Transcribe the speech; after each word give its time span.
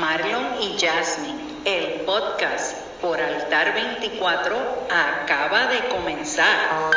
Marlon 0.00 0.62
y 0.62 0.78
Jasmine, 0.80 1.60
el 1.66 2.00
podcast 2.06 2.74
por 3.02 3.20
Altar 3.20 3.74
24 3.74 4.56
acaba 4.88 5.66
de 5.66 5.88
comenzar. 5.88 6.90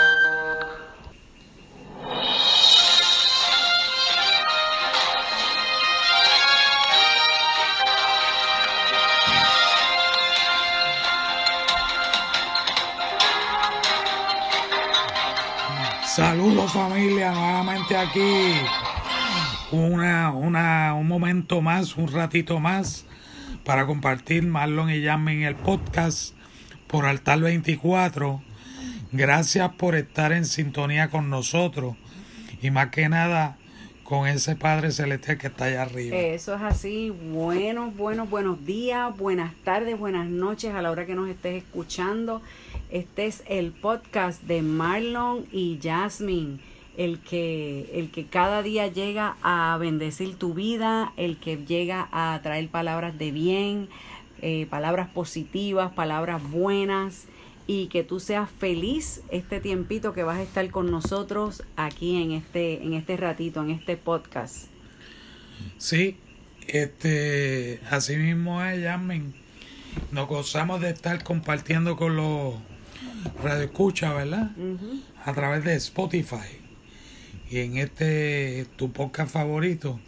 Saludos 16.06 16.72
familia, 16.72 17.32
nuevamente 17.32 17.98
aquí. 17.98 18.62
Una, 19.74 20.30
una, 20.30 20.94
un 20.94 21.08
momento 21.08 21.60
más, 21.60 21.98
un 21.98 22.08
ratito 22.08 22.60
más 22.60 23.08
para 23.66 23.88
compartir 23.88 24.44
Marlon 24.44 24.92
y 24.92 25.04
Jasmine 25.04 25.42
en 25.42 25.48
el 25.48 25.56
podcast 25.56 26.36
por 26.86 27.08
Altar 27.08 27.40
24. 27.40 28.44
Gracias 29.12 29.72
por 29.74 29.96
estar 29.96 30.32
en 30.32 30.46
sintonía 30.46 31.10
con 31.10 31.32
nosotros 31.32 31.96
y 32.62 32.70
más 32.70 32.90
que 32.90 33.10
nada 33.10 33.58
con 34.04 34.28
ese 34.28 34.56
Padre 34.56 34.92
Celestial 34.92 35.40
que 35.40 35.48
está 35.48 35.66
allá 35.66 35.82
arriba. 35.82 36.18
Eso 36.18 36.54
es 36.54 36.62
así. 36.62 37.10
Buenos, 37.10 37.98
buenos, 37.98 38.30
buenos 38.30 38.64
días, 38.64 39.18
buenas 39.18 39.56
tardes, 39.64 39.98
buenas 39.98 40.28
noches 40.28 40.76
a 40.76 40.84
la 40.84 40.92
hora 40.92 41.08
que 41.08 41.16
nos 41.16 41.30
estés 41.30 41.64
escuchando. 41.64 42.44
Este 42.92 43.26
es 43.26 43.44
el 43.48 43.72
podcast 43.72 44.44
de 44.44 44.62
Marlon 44.62 45.48
y 45.52 45.80
Jasmine, 45.82 46.60
el 46.98 47.20
que, 47.20 47.90
el 47.94 48.12
que 48.12 48.26
cada 48.26 48.62
día 48.62 48.88
llega 48.88 49.36
a 49.42 49.78
bendecir 49.80 50.36
tu 50.36 50.54
vida, 50.54 51.14
el 51.18 51.38
que 51.38 51.58
llega 51.58 52.08
a 52.12 52.40
traer 52.44 52.70
palabras 52.70 53.18
de 53.18 53.32
bien, 53.32 53.90
eh, 54.42 54.68
palabras 54.70 55.10
positivas, 55.10 55.92
palabras 55.94 56.42
buenas 56.52 57.26
y 57.66 57.88
que 57.88 58.04
tú 58.04 58.20
seas 58.20 58.50
feliz 58.50 59.22
este 59.30 59.60
tiempito 59.60 60.14
que 60.14 60.24
vas 60.24 60.38
a 60.38 60.44
estar 60.44 60.70
con 60.70 60.92
nosotros 60.92 61.64
aquí 61.78 62.22
en 62.22 62.32
este, 62.32 62.84
en 62.84 62.94
este 62.94 63.18
ratito, 63.18 63.64
en 63.64 63.72
este 63.72 63.98
podcast. 63.98 64.68
Sí, 65.78 66.18
este, 66.68 67.80
así 67.90 68.18
mismo 68.18 68.64
es, 68.64 68.84
Jasmine. 68.84 69.32
Nos 70.12 70.28
gozamos 70.28 70.82
de 70.82 70.90
estar 70.90 71.24
compartiendo 71.24 71.96
con 71.96 72.16
los 72.16 72.56
Radio 73.42 73.64
Escucha, 73.64 74.14
¿verdad? 74.14 74.52
A 75.24 75.34
través 75.34 75.64
de 75.64 75.76
Spotify. 75.76 76.63
Y 77.54 77.60
en 77.60 77.78
este, 77.78 78.66
tu 78.78 78.92
podcast 78.92 79.32
favorito. 79.32 80.00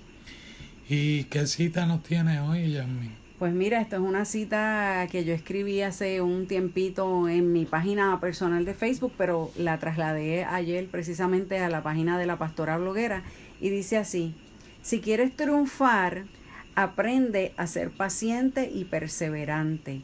¿Y 0.89 1.25
qué 1.25 1.45
cita 1.45 1.85
nos 1.85 2.01
tiene 2.01 2.39
hoy, 2.39 2.71
Yasmin? 2.71 3.11
Pues 3.37 3.53
mira, 3.53 3.81
esto 3.81 3.97
es 3.97 4.01
una 4.01 4.25
cita 4.25 5.07
que 5.11 5.25
yo 5.25 5.35
escribí 5.35 5.81
hace 5.83 6.21
un 6.21 6.47
tiempito 6.47 7.29
en 7.29 7.53
mi 7.53 7.65
página 7.65 8.19
personal 8.19 8.65
de 8.65 8.73
Facebook, 8.73 9.13
pero 9.15 9.51
la 9.59 9.77
trasladé 9.77 10.43
ayer 10.43 10.87
precisamente 10.87 11.59
a 11.59 11.69
la 11.69 11.83
página 11.83 12.17
de 12.17 12.25
la 12.25 12.39
pastora 12.39 12.79
bloguera 12.79 13.21
y 13.61 13.69
dice 13.69 13.97
así, 13.97 14.33
si 14.81 14.99
quieres 14.99 15.35
triunfar, 15.35 16.25
aprende 16.73 17.53
a 17.57 17.67
ser 17.67 17.91
paciente 17.91 18.71
y 18.73 18.85
perseverante 18.85 20.01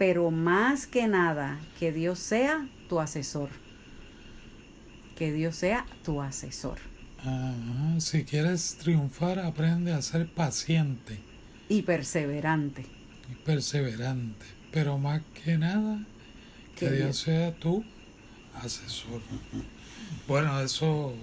pero 0.00 0.30
más 0.30 0.86
que 0.86 1.06
nada, 1.08 1.60
que 1.78 1.92
Dios 1.92 2.18
sea 2.20 2.66
tu 2.88 3.00
asesor. 3.00 3.50
Que 5.20 5.34
Dios 5.34 5.54
sea 5.54 5.84
tu 6.02 6.22
asesor. 6.22 6.78
si 7.98 8.24
quieres 8.24 8.78
triunfar, 8.78 9.38
aprende 9.38 9.92
a 9.92 10.00
ser 10.00 10.26
paciente. 10.26 11.18
Y 11.68 11.82
perseverante. 11.82 12.86
Y 13.30 13.34
perseverante. 13.34 14.46
Pero 14.72 14.96
más 14.96 15.20
que 15.44 15.58
nada, 15.58 16.06
que, 16.74 16.90
Dios 16.90 17.18
sea 17.18 17.54
tu 17.54 17.84
asesor. 18.62 19.20
Bueno, 20.26 20.58
eso 20.62 21.14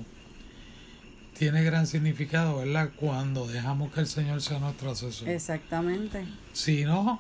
tiene 1.36 1.64
gran 1.64 1.88
significado, 1.88 2.60
¿verdad? 2.60 2.92
Cuando 2.98 3.48
dejamos 3.48 3.92
que 3.92 4.02
el 4.02 4.08
Señor 4.08 4.44
sea 4.44 4.60
nuestro 4.60 4.92
asesor. 4.92 5.28
Exactamente. 5.28 6.24
Si 6.54 6.86
no, 6.86 7.20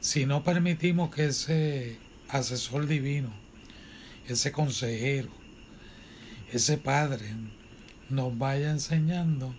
si 0.00 0.24
no 0.24 0.42
permitimos 0.42 1.14
que 1.14 1.26
ese 1.26 1.98
asesor 2.30 2.86
divino, 2.86 3.28
ese 4.26 4.52
consejero, 4.52 5.36
ese 6.52 6.78
padre 6.78 7.26
nos 8.08 8.36
vaya 8.36 8.70
enseñando, 8.70 9.54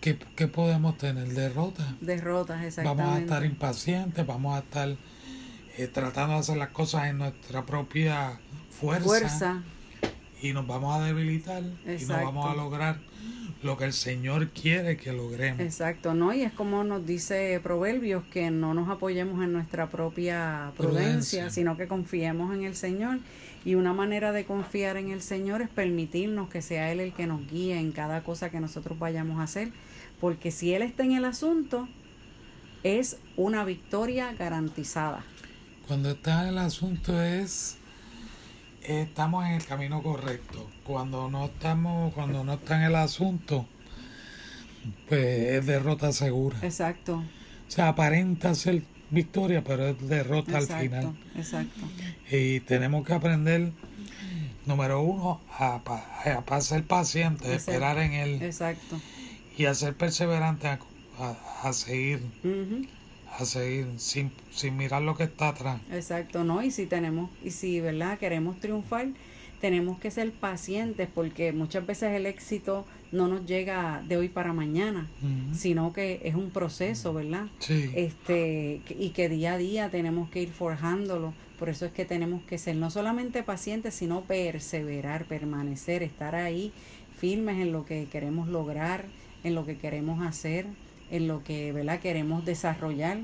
¿qué, 0.00 0.14
podemos 0.48 0.98
tener? 0.98 1.28
Derrotas. 1.28 1.86
Derrotas, 2.00 2.64
exactamente. 2.64 3.02
Vamos 3.02 3.18
a 3.18 3.22
estar 3.22 3.44
impacientes, 3.44 4.26
vamos 4.26 4.56
a 4.56 4.58
estar 4.60 4.96
eh, 5.76 5.86
tratando 5.88 6.34
de 6.34 6.40
hacer 6.40 6.56
las 6.56 6.70
cosas 6.70 7.06
en 7.06 7.18
nuestra 7.18 7.64
propia 7.64 8.40
fuerza. 8.70 9.04
fuerza. 9.04 9.62
Y 10.42 10.52
nos 10.52 10.66
vamos 10.66 10.94
a 10.94 11.04
debilitar 11.04 11.62
y 11.62 12.04
no 12.04 12.14
vamos 12.14 12.50
a 12.50 12.54
lograr 12.54 12.98
lo 13.64 13.78
que 13.78 13.86
el 13.86 13.94
Señor 13.94 14.50
quiere 14.50 14.98
que 14.98 15.12
logremos. 15.12 15.60
Exacto, 15.60 16.12
¿no? 16.12 16.34
Y 16.34 16.42
es 16.42 16.52
como 16.52 16.84
nos 16.84 17.06
dice 17.06 17.58
Proverbios, 17.62 18.22
que 18.24 18.50
no 18.50 18.74
nos 18.74 18.90
apoyemos 18.90 19.42
en 19.42 19.54
nuestra 19.54 19.88
propia 19.88 20.72
prudencia, 20.76 21.48
sino 21.48 21.74
que 21.76 21.88
confiemos 21.88 22.54
en 22.54 22.64
el 22.64 22.76
Señor. 22.76 23.20
Y 23.64 23.74
una 23.76 23.94
manera 23.94 24.32
de 24.32 24.44
confiar 24.44 24.98
en 24.98 25.10
el 25.10 25.22
Señor 25.22 25.62
es 25.62 25.70
permitirnos 25.70 26.50
que 26.50 26.60
sea 26.60 26.92
Él 26.92 27.00
el 27.00 27.14
que 27.14 27.26
nos 27.26 27.50
guíe 27.50 27.78
en 27.78 27.92
cada 27.92 28.22
cosa 28.22 28.50
que 28.50 28.60
nosotros 28.60 28.98
vayamos 28.98 29.40
a 29.40 29.44
hacer. 29.44 29.70
Porque 30.20 30.50
si 30.50 30.74
Él 30.74 30.82
está 30.82 31.02
en 31.02 31.12
el 31.12 31.24
asunto, 31.24 31.88
es 32.82 33.16
una 33.36 33.64
victoria 33.64 34.34
garantizada. 34.38 35.24
Cuando 35.88 36.10
está 36.10 36.42
en 36.42 36.48
el 36.50 36.58
asunto 36.58 37.22
es 37.22 37.78
estamos 38.84 39.46
en 39.46 39.52
el 39.52 39.64
camino 39.64 40.02
correcto. 40.02 40.68
Cuando 40.84 41.30
no 41.30 41.46
estamos, 41.46 42.12
cuando 42.14 42.44
no 42.44 42.54
está 42.54 42.76
en 42.76 42.82
el 42.84 42.96
asunto, 42.96 43.66
pues 45.08 45.24
es 45.52 45.66
derrota 45.66 46.12
segura. 46.12 46.58
Exacto. 46.62 47.16
O 47.16 47.70
sea, 47.70 47.88
aparenta 47.88 48.54
ser 48.54 48.82
victoria, 49.10 49.64
pero 49.64 49.88
es 49.88 50.08
derrota 50.08 50.58
al 50.58 50.66
final. 50.66 51.16
Exacto. 51.36 51.80
Y 52.30 52.60
tenemos 52.60 53.06
que 53.06 53.14
aprender, 53.14 53.72
número 54.66 55.02
uno, 55.02 55.40
a, 55.58 55.80
a, 56.46 56.60
ser 56.60 56.84
paciente, 56.86 57.48
a 57.48 57.54
esperar 57.54 57.98
en 57.98 58.12
él. 58.12 58.42
Exacto. 58.42 59.00
Y 59.56 59.66
a 59.66 59.74
ser 59.74 59.94
perseverante, 59.96 60.68
a, 60.68 60.78
a 61.62 61.72
seguir 61.72 62.20
a 63.38 63.44
seguir 63.44 63.86
sin, 63.96 64.30
sin 64.50 64.76
mirar 64.76 65.02
lo 65.02 65.16
que 65.16 65.24
está 65.24 65.48
atrás. 65.48 65.80
Exacto, 65.92 66.44
¿no? 66.44 66.62
Y 66.62 66.70
si 66.70 66.86
tenemos, 66.86 67.30
y 67.42 67.50
si, 67.50 67.80
¿verdad? 67.80 68.18
Queremos 68.18 68.60
triunfar, 68.60 69.08
tenemos 69.60 69.98
que 69.98 70.10
ser 70.10 70.30
pacientes 70.32 71.08
porque 71.12 71.52
muchas 71.52 71.86
veces 71.86 72.12
el 72.12 72.26
éxito 72.26 72.84
no 73.12 73.28
nos 73.28 73.46
llega 73.46 74.02
de 74.06 74.16
hoy 74.16 74.28
para 74.28 74.52
mañana, 74.52 75.08
sino 75.54 75.92
que 75.92 76.20
es 76.24 76.34
un 76.34 76.50
proceso, 76.50 77.14
¿verdad? 77.14 77.46
Sí. 77.60 77.90
Este, 77.94 78.82
y 78.98 79.10
que 79.10 79.28
día 79.28 79.54
a 79.54 79.58
día 79.58 79.90
tenemos 79.90 80.28
que 80.30 80.42
ir 80.42 80.50
forjándolo. 80.50 81.32
Por 81.58 81.68
eso 81.68 81.86
es 81.86 81.92
que 81.92 82.04
tenemos 82.04 82.42
que 82.42 82.58
ser 82.58 82.76
no 82.76 82.90
solamente 82.90 83.42
pacientes, 83.42 83.94
sino 83.94 84.22
perseverar, 84.22 85.24
permanecer, 85.26 86.02
estar 86.02 86.34
ahí 86.34 86.72
firmes 87.18 87.58
en 87.58 87.72
lo 87.72 87.86
que 87.86 88.06
queremos 88.10 88.48
lograr, 88.48 89.06
en 89.44 89.54
lo 89.54 89.64
que 89.64 89.78
queremos 89.78 90.26
hacer, 90.26 90.66
en 91.10 91.28
lo 91.28 91.42
que 91.44 91.72
¿verdad? 91.72 92.00
queremos 92.00 92.44
desarrollar 92.44 93.18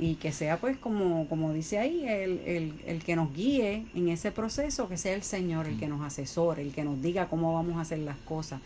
y 0.00 0.14
que 0.16 0.32
sea 0.32 0.58
pues 0.58 0.76
como, 0.76 1.28
como 1.28 1.52
dice 1.52 1.78
ahí, 1.78 2.04
el, 2.06 2.40
el, 2.46 2.74
el, 2.86 3.02
que 3.02 3.16
nos 3.16 3.34
guíe 3.34 3.86
en 3.94 4.08
ese 4.08 4.30
proceso, 4.30 4.88
que 4.88 4.96
sea 4.96 5.14
el 5.14 5.22
Señor 5.22 5.66
el 5.66 5.78
que 5.78 5.88
nos 5.88 6.02
asesore, 6.02 6.62
el 6.62 6.72
que 6.72 6.84
nos 6.84 7.02
diga 7.02 7.28
cómo 7.28 7.54
vamos 7.54 7.76
a 7.76 7.80
hacer 7.80 7.98
las 7.98 8.18
cosas, 8.18 8.60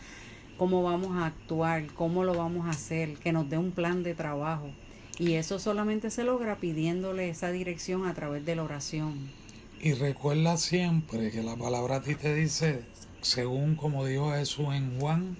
cómo 0.57 0.83
vamos 0.83 1.17
a 1.17 1.27
actuar, 1.27 1.87
cómo 1.87 2.23
lo 2.23 2.35
vamos 2.35 2.67
a 2.67 2.71
hacer, 2.71 3.15
que 3.15 3.31
nos 3.31 3.49
dé 3.49 3.57
un 3.57 3.71
plan 3.71 4.03
de 4.03 4.13
trabajo. 4.13 4.69
Y 5.19 5.33
eso 5.33 5.59
solamente 5.59 6.09
se 6.09 6.23
logra 6.23 6.57
pidiéndole 6.57 7.29
esa 7.29 7.51
dirección 7.51 8.07
a 8.07 8.13
través 8.13 8.45
de 8.45 8.55
la 8.55 8.63
oración. 8.63 9.13
Y 9.79 9.93
recuerda 9.93 10.57
siempre 10.57 11.29
que 11.29 11.43
la 11.43 11.55
palabra 11.55 11.97
a 11.97 12.01
ti 12.01 12.15
te 12.15 12.33
dice, 12.33 12.81
según 13.21 13.75
como 13.75 14.05
dijo 14.05 14.31
Jesús 14.31 14.73
en 14.73 14.99
Juan 14.99 15.37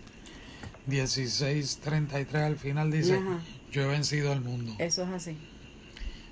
16.33 0.87 2.35
al 2.35 2.57
final 2.57 2.91
dice, 2.91 3.19
yo 3.71 3.83
he 3.83 3.87
vencido 3.87 4.31
al 4.31 4.41
mundo. 4.41 4.73
Eso 4.79 5.03
es 5.03 5.09
así. 5.09 5.31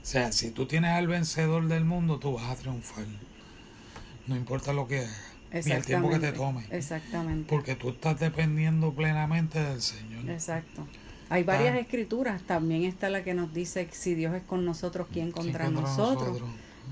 O 0.01 0.05
sea, 0.05 0.31
si 0.31 0.49
tú 0.49 0.65
tienes 0.65 0.91
al 0.91 1.07
vencedor 1.07 1.67
del 1.67 1.85
mundo, 1.85 2.19
tú 2.19 2.33
vas 2.33 2.49
a 2.49 2.55
triunfar. 2.55 3.05
No 4.27 4.35
importa 4.35 4.73
lo 4.73 4.87
que 4.87 4.99
hagas, 4.99 5.65
ni 5.65 5.71
el 5.71 5.85
tiempo 5.85 6.09
que 6.09 6.19
te 6.19 6.31
tome. 6.31 6.65
Exactamente. 6.71 7.47
Porque 7.49 7.75
tú 7.75 7.89
estás 7.89 8.19
dependiendo 8.19 8.93
plenamente 8.93 9.59
del 9.59 9.81
Señor. 9.81 10.29
Exacto. 10.29 10.87
Hay 11.29 11.43
varias 11.43 11.77
escrituras, 11.77 12.41
también 12.41 12.83
está 12.83 13.09
la 13.09 13.23
que 13.23 13.33
nos 13.33 13.53
dice, 13.53 13.87
si 13.91 14.15
Dios 14.15 14.35
es 14.35 14.43
con 14.43 14.65
nosotros, 14.65 15.07
¿quién 15.13 15.31
contra, 15.31 15.69
nosotros? 15.69 16.41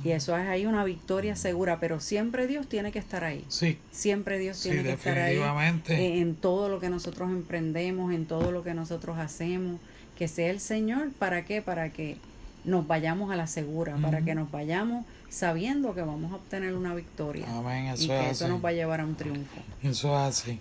Y 0.04 0.12
eso 0.12 0.38
es 0.38 0.48
ahí 0.48 0.66
una 0.66 0.84
victoria 0.86 1.36
segura, 1.36 1.80
pero 1.80 2.00
siempre 2.00 2.48
Dios 2.48 2.68
tiene 2.68 2.92
que 2.92 3.00
estar 3.00 3.24
ahí. 3.24 3.44
Sí, 3.50 3.78
Siempre 3.92 4.40
Dios 4.40 4.58
Sí, 4.58 4.70
tiene 4.70 4.84
que 4.84 4.92
estar 4.94 5.18
ahí 5.18 5.36
definitivamente. 5.36 5.94
en, 6.18 6.28
en 6.30 6.36
todo 6.36 6.70
lo 6.70 6.80
que 6.80 6.90
nosotros 6.90 7.30
emprendemos, 7.30 8.14
en 8.14 8.26
todo 8.26 8.52
lo 8.52 8.64
que 8.64 8.74
nosotros 8.74 9.18
hacemos. 9.18 9.80
Que 10.18 10.28
sea 10.28 10.50
el 10.52 10.60
Señor, 10.60 11.12
¿para 11.12 11.44
qué? 11.46 11.62
Para 11.62 11.90
que 11.92 12.18
nos 12.66 12.88
vayamos 12.88 13.32
a 13.32 13.36
la 13.36 13.48
segura, 13.48 13.96
para 14.02 14.22
que 14.22 14.36
nos 14.36 14.52
vayamos 14.52 15.06
sabiendo 15.30 15.94
que 15.96 16.02
vamos 16.02 16.32
a 16.32 16.36
obtener 16.36 16.76
una 16.76 16.94
victoria. 16.96 17.46
amén, 17.50 17.86
y 17.86 17.90
eso 17.90 18.08
que 18.08 18.20
es 18.26 18.32
eso 18.32 18.46
así. 18.46 18.54
nos 18.54 18.64
va 18.64 18.70
a 18.70 18.74
llevar 18.74 19.00
a 19.02 19.06
un 19.06 19.16
triunfo. 19.16 19.62
Eso 19.84 20.14
es 20.14 20.22
así. 20.40 20.60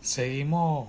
Seguimos 0.00 0.88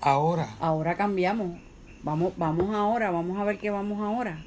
ahora. 0.00 0.54
Ahora 0.60 0.96
cambiamos. 0.96 1.58
Vamos, 2.02 2.34
vamos 2.36 2.74
ahora, 2.74 3.10
vamos 3.10 3.38
a 3.38 3.44
ver 3.44 3.58
qué 3.58 3.70
vamos 3.70 4.00
ahora. 4.02 4.44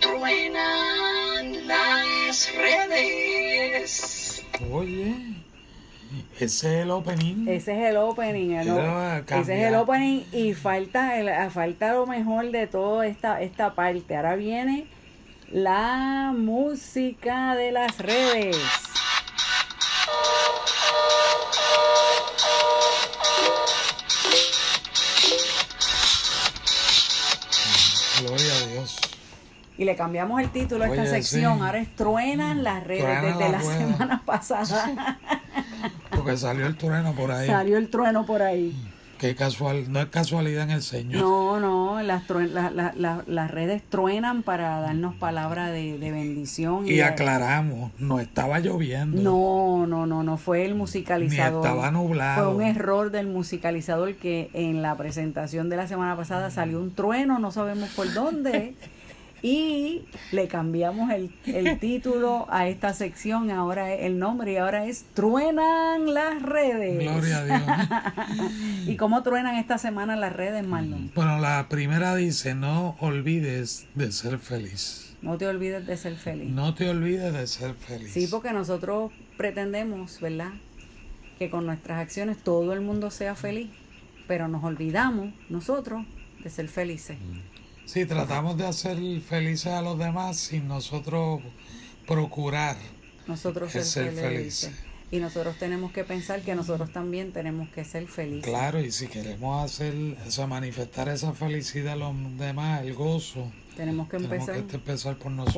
Truenan 0.00 0.89
las 1.70 2.52
redes. 2.54 4.44
Oye, 4.70 5.14
ese 6.38 6.44
es 6.44 6.64
el 6.64 6.90
opening. 6.90 7.46
Ese 7.48 7.72
es 7.72 7.90
el 7.90 7.96
opening, 7.96 8.50
el 8.56 8.68
ese 8.68 9.60
es 9.60 9.68
el 9.68 9.74
opening 9.76 10.24
y 10.32 10.54
falta 10.54 11.18
el, 11.18 11.50
falta 11.50 11.92
lo 11.92 12.06
mejor 12.06 12.50
de 12.50 12.66
toda 12.66 13.06
esta, 13.06 13.40
esta 13.40 13.74
parte. 13.74 14.16
Ahora 14.16 14.34
viene 14.34 14.86
la 15.50 16.32
música 16.36 17.54
de 17.54 17.72
las 17.72 17.98
redes. 17.98 18.56
Gloria 28.20 28.54
a 28.54 28.66
Dios. 28.66 29.09
Y 29.80 29.84
le 29.86 29.96
cambiamos 29.96 30.38
el 30.42 30.50
título 30.50 30.84
a 30.84 30.88
esta 30.88 31.06
sección. 31.06 31.56
sí. 31.56 31.64
Ahora 31.64 31.78
es 31.78 31.88
Truenan 31.96 32.62
las 32.62 32.84
redes 32.84 33.22
desde 33.22 33.48
la 33.50 33.62
semana 33.62 34.22
pasada. 34.26 35.18
Porque 36.10 36.36
salió 36.36 36.66
el 36.66 36.76
trueno 36.76 37.14
por 37.14 37.32
ahí. 37.32 37.46
Salió 37.46 37.78
el 37.78 37.88
trueno 37.88 38.26
por 38.26 38.42
ahí. 38.42 38.76
Qué 39.16 39.34
casual, 39.34 39.90
no 39.90 40.00
es 40.00 40.06
casualidad 40.06 40.64
en 40.64 40.70
el 40.72 40.82
Señor. 40.82 41.22
No, 41.22 41.60
no, 41.60 42.02
las, 42.02 42.26
truen- 42.26 42.50
la- 42.52 42.70
la- 42.70 42.92
la- 42.94 43.22
las 43.26 43.50
redes 43.50 43.82
truenan 43.88 44.42
para 44.42 44.80
darnos 44.80 45.14
palabra 45.14 45.70
de, 45.70 45.98
de 45.98 46.10
bendición. 46.10 46.86
Y 46.86 47.00
aclaramos, 47.00 47.90
no 47.98 48.20
estaba 48.20 48.60
lloviendo. 48.60 49.20
No, 49.22 49.86
no, 49.86 50.04
no, 50.06 50.22
no 50.22 50.36
fue 50.36 50.64
el 50.66 50.72
Ni 50.72 50.78
musicalizador. 50.78 51.64
estaba 51.64 51.90
nublado. 51.90 52.52
Fue 52.52 52.54
un 52.54 52.62
error 52.62 53.10
del 53.10 53.28
musicalizador 53.28 54.14
que 54.16 54.50
en 54.52 54.82
la 54.82 54.94
presentación 54.96 55.70
de 55.70 55.76
la 55.76 55.86
semana 55.86 56.16
pasada 56.16 56.50
salió 56.50 56.80
un 56.80 56.94
trueno, 56.94 57.38
no 57.38 57.50
sabemos 57.50 57.88
por 57.90 58.12
dónde. 58.12 58.74
Y 59.42 60.02
le 60.32 60.48
cambiamos 60.48 61.10
el, 61.10 61.32
el 61.46 61.78
título 61.78 62.46
a 62.50 62.68
esta 62.68 62.92
sección, 62.92 63.50
ahora 63.50 63.94
es 63.94 64.04
el 64.04 64.18
nombre 64.18 64.52
y 64.52 64.56
ahora 64.56 64.84
es 64.86 65.06
Truenan 65.14 66.12
las 66.12 66.42
redes. 66.42 67.00
Gloria 67.02 67.38
a 67.38 67.44
Dios. 67.44 67.62
¿Y 68.86 68.96
cómo 68.96 69.22
truenan 69.22 69.56
esta 69.56 69.78
semana 69.78 70.16
las 70.16 70.32
redes, 70.32 70.66
Marlon? 70.66 71.10
bueno, 71.14 71.38
la 71.38 71.68
primera 71.68 72.14
dice, 72.16 72.54
no 72.54 72.96
olvides 73.00 73.86
de 73.94 74.12
ser 74.12 74.38
feliz. 74.38 75.16
No 75.22 75.36
te 75.36 75.46
olvides 75.46 75.86
de 75.86 75.96
ser 75.96 76.16
feliz. 76.16 76.50
No 76.50 76.74
te 76.74 76.88
olvides 76.88 77.32
de 77.32 77.46
ser 77.46 77.74
feliz. 77.74 78.12
Sí, 78.12 78.26
porque 78.30 78.52
nosotros 78.52 79.12
pretendemos, 79.36 80.20
¿verdad? 80.20 80.52
Que 81.38 81.50
con 81.50 81.66
nuestras 81.66 81.98
acciones 81.98 82.38
todo 82.38 82.72
el 82.72 82.80
mundo 82.80 83.10
sea 83.10 83.34
feliz, 83.34 83.68
pero 84.26 84.48
nos 84.48 84.64
olvidamos 84.64 85.32
nosotros 85.50 86.04
de 86.42 86.48
ser 86.50 86.68
felices. 86.68 87.18
Sí, 87.84 88.06
tratamos 88.06 88.56
de 88.56 88.66
hacer 88.66 88.98
felices 89.20 89.66
a 89.72 89.82
los 89.82 89.98
demás 89.98 90.36
sin 90.36 90.68
nosotros 90.68 91.40
procurar. 92.06 92.76
Nosotros 93.26 93.72
ser, 93.72 93.84
ser 93.84 94.12
felices. 94.12 94.70
felices. 94.70 94.84
Y 95.12 95.18
nosotros 95.18 95.56
tenemos 95.58 95.90
que 95.90 96.04
pensar 96.04 96.40
que 96.42 96.54
nosotros 96.54 96.92
también 96.92 97.32
tenemos 97.32 97.68
que 97.70 97.84
ser 97.84 98.06
felices. 98.06 98.44
Claro, 98.48 98.80
y 98.80 98.92
si 98.92 99.08
queremos 99.08 99.64
hacer, 99.64 100.16
o 100.24 100.30
sea, 100.30 100.46
manifestar 100.46 101.08
esa 101.08 101.32
felicidad 101.32 101.94
a 101.94 101.96
los 101.96 102.14
demás, 102.38 102.82
el 102.82 102.94
gozo, 102.94 103.50
Tenemos 103.76 104.08
que 104.08 104.18
tenemos 104.18 104.48
empezar 104.48 104.66
que 104.66 104.76
empezar 104.76 105.16
por 105.16 105.32
nosotros 105.32 105.56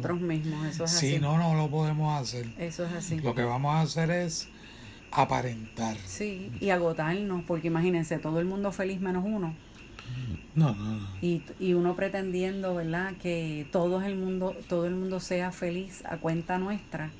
por 0.00 0.20
mismos. 0.20 0.66
Eso 0.66 0.84
es 0.84 0.90
Si 0.92 1.14
así. 1.14 1.18
no, 1.20 1.36
no 1.36 1.54
lo 1.54 1.68
podemos 1.68 2.20
hacer. 2.20 2.46
Eso 2.58 2.84
es 2.86 2.92
así. 2.92 3.18
Lo 3.18 3.34
que 3.34 3.42
vamos 3.42 3.74
a 3.74 3.80
hacer 3.80 4.08
es 4.12 4.48
aparentar. 5.10 5.96
Sí, 6.06 6.52
y 6.60 6.70
agotarnos, 6.70 7.42
porque 7.44 7.66
imagínense, 7.68 8.18
todo 8.18 8.38
el 8.38 8.46
mundo 8.46 8.70
feliz 8.70 9.00
menos 9.00 9.24
uno. 9.26 9.54
No, 10.54 10.74
no, 10.74 10.96
no. 10.96 11.08
Y, 11.22 11.42
y 11.58 11.74
uno 11.74 11.96
pretendiendo, 11.96 12.74
¿verdad? 12.74 13.14
Que 13.22 13.66
todo 13.72 14.02
el 14.02 14.16
mundo, 14.16 14.54
todo 14.68 14.86
el 14.86 14.94
mundo 14.94 15.18
sea 15.20 15.50
feliz 15.52 16.02
a 16.04 16.18
cuenta 16.18 16.58
nuestra, 16.58 17.10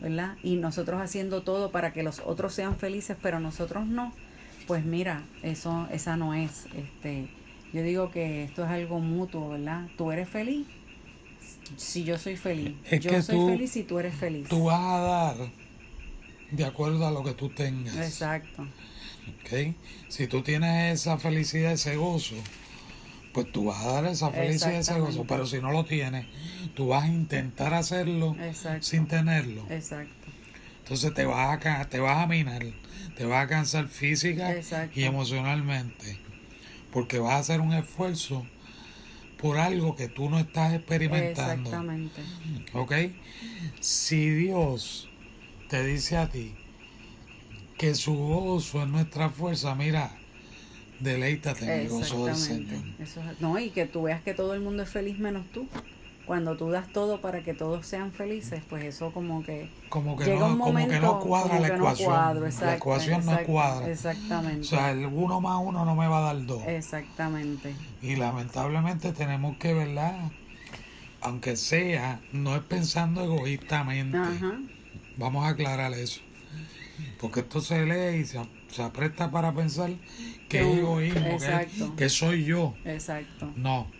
¿verdad? 0.00 0.36
Y 0.42 0.56
nosotros 0.56 1.00
haciendo 1.00 1.42
todo 1.42 1.70
para 1.70 1.92
que 1.92 2.02
los 2.02 2.20
otros 2.20 2.52
sean 2.54 2.76
felices, 2.76 3.16
pero 3.22 3.40
nosotros 3.40 3.86
no. 3.86 4.12
Pues 4.66 4.84
mira, 4.84 5.22
eso, 5.42 5.86
esa 5.92 6.16
no 6.16 6.34
es, 6.34 6.66
este, 6.76 7.28
yo 7.72 7.82
digo 7.82 8.10
que 8.10 8.44
esto 8.44 8.64
es 8.64 8.70
algo 8.70 8.98
mutuo, 9.00 9.50
¿verdad? 9.50 9.86
Tú 9.96 10.10
eres 10.12 10.28
feliz 10.28 10.66
si 11.76 12.04
yo 12.04 12.18
soy 12.18 12.36
feliz. 12.36 12.74
Es 12.90 13.00
yo 13.00 13.10
que 13.10 13.22
soy 13.22 13.36
tú- 13.36 13.46
feliz 13.48 13.70
si 13.70 13.82
tú 13.84 13.98
eres 13.98 14.14
feliz. 14.14 14.48
Tú 14.48 14.64
vas 14.64 14.80
a 14.80 14.98
dar 14.98 15.36
de 16.50 16.64
acuerdo 16.64 17.06
a 17.06 17.10
lo 17.10 17.22
que 17.24 17.32
tú 17.32 17.48
tengas. 17.48 17.96
Exacto. 17.96 18.66
¿Ok? 19.40 19.74
Si 20.08 20.26
tú 20.26 20.42
tienes 20.42 21.00
esa 21.00 21.18
felicidad, 21.18 21.72
ese 21.72 21.96
gozo, 21.96 22.36
pues 23.32 23.50
tú 23.52 23.66
vas 23.66 23.84
a 23.84 23.92
dar 23.92 24.06
esa 24.06 24.30
felicidad, 24.30 24.74
ese 24.76 24.98
gozo. 24.98 25.24
Pero 25.26 25.46
si 25.46 25.60
no 25.60 25.70
lo 25.70 25.84
tienes, 25.84 26.26
tú 26.74 26.88
vas 26.88 27.04
a 27.04 27.08
intentar 27.08 27.74
hacerlo 27.74 28.36
Exacto. 28.40 28.82
sin 28.82 29.06
tenerlo. 29.06 29.66
Exacto. 29.68 30.14
Entonces 30.78 31.12
te 31.14 31.24
vas 31.24 31.66
a, 31.66 31.84
te 31.86 31.98
vas 31.98 32.18
a 32.18 32.26
minar, 32.26 32.64
te 33.16 33.24
vas 33.26 33.44
a 33.44 33.48
cansar 33.48 33.88
física 33.88 34.54
Exacto. 34.54 34.98
y 34.98 35.04
emocionalmente. 35.04 36.18
Porque 36.92 37.18
vas 37.18 37.34
a 37.34 37.38
hacer 37.38 37.60
un 37.60 37.74
esfuerzo 37.74 38.46
por 39.38 39.58
algo 39.58 39.96
que 39.96 40.08
tú 40.08 40.30
no 40.30 40.38
estás 40.38 40.72
experimentando. 40.72 41.68
Exactamente. 41.68 42.22
¿Ok? 42.72 42.92
Si 43.80 44.30
Dios 44.30 45.10
te 45.68 45.84
dice 45.84 46.16
a 46.16 46.30
ti 46.30 46.54
que 47.78 47.94
su 47.94 48.14
gozo 48.14 48.82
es 48.82 48.88
nuestra 48.88 49.28
fuerza, 49.30 49.74
mira, 49.74 50.10
deleítate 51.00 51.64
en 51.64 51.80
el 51.82 51.88
gozo 51.88 52.26
del 52.26 52.36
Señor. 52.36 52.62
Exactamente. 52.72 53.02
Eso 53.02 53.20
es- 53.30 53.40
no, 53.40 53.58
y 53.58 53.70
que 53.70 53.86
tú 53.86 54.02
veas 54.02 54.22
que 54.22 54.34
todo 54.34 54.54
el 54.54 54.60
mundo 54.60 54.82
es 54.82 54.88
feliz 54.90 55.18
menos 55.18 55.44
tú. 55.52 55.66
Cuando 56.26 56.56
tú 56.56 56.70
das 56.70 56.88
todo 56.92 57.20
para 57.20 57.44
que 57.44 57.54
todos 57.54 57.86
sean 57.86 58.10
felices, 58.10 58.60
pues 58.68 58.82
eso 58.82 59.12
como 59.12 59.44
que 59.44 59.70
Como 59.88 60.16
que, 60.16 60.24
llega 60.24 60.40
no, 60.40 60.46
un 60.46 60.52
como 60.58 60.64
momento 60.72 60.94
que 60.94 61.00
no 61.00 61.20
cuadra 61.20 61.48
como 61.50 61.60
la 61.60 61.66
que 61.68 61.72
no 61.76 61.78
ecuación. 61.78 62.12
la 62.40 62.46
exacto, 62.48 62.76
ecuación 62.76 63.26
no 63.26 63.38
cuadra. 63.44 63.88
Exactamente. 63.88 64.60
O 64.62 64.64
sea, 64.64 64.90
el 64.90 65.06
uno 65.06 65.40
más 65.40 65.60
uno 65.62 65.84
no 65.84 65.94
me 65.94 66.08
va 66.08 66.18
a 66.18 66.34
dar 66.34 66.44
dos. 66.46 66.62
exactamente. 66.66 67.76
Y 68.02 68.16
lamentablemente 68.16 69.12
tenemos 69.12 69.56
que, 69.58 69.72
¿verdad? 69.72 70.18
Aunque 71.20 71.54
sea, 71.56 72.20
no 72.32 72.56
es 72.56 72.62
pensando 72.62 73.22
egoístamente. 73.22 74.18
Ajá. 74.18 74.58
Vamos 75.18 75.44
a 75.44 75.50
aclarar 75.50 75.92
eso. 75.92 76.22
Porque 77.20 77.40
esto 77.40 77.60
se 77.60 77.84
lee 77.86 78.20
y 78.20 78.24
se, 78.24 78.38
se 78.68 78.82
apresta 78.82 79.30
para 79.30 79.54
pensar 79.54 79.90
que 80.48 80.60
es 80.60 80.78
egoísmo, 80.78 81.38
que, 81.38 81.96
que 81.96 82.08
soy 82.08 82.44
yo. 82.44 82.74
Exacto. 82.84 83.52
No. 83.56 83.90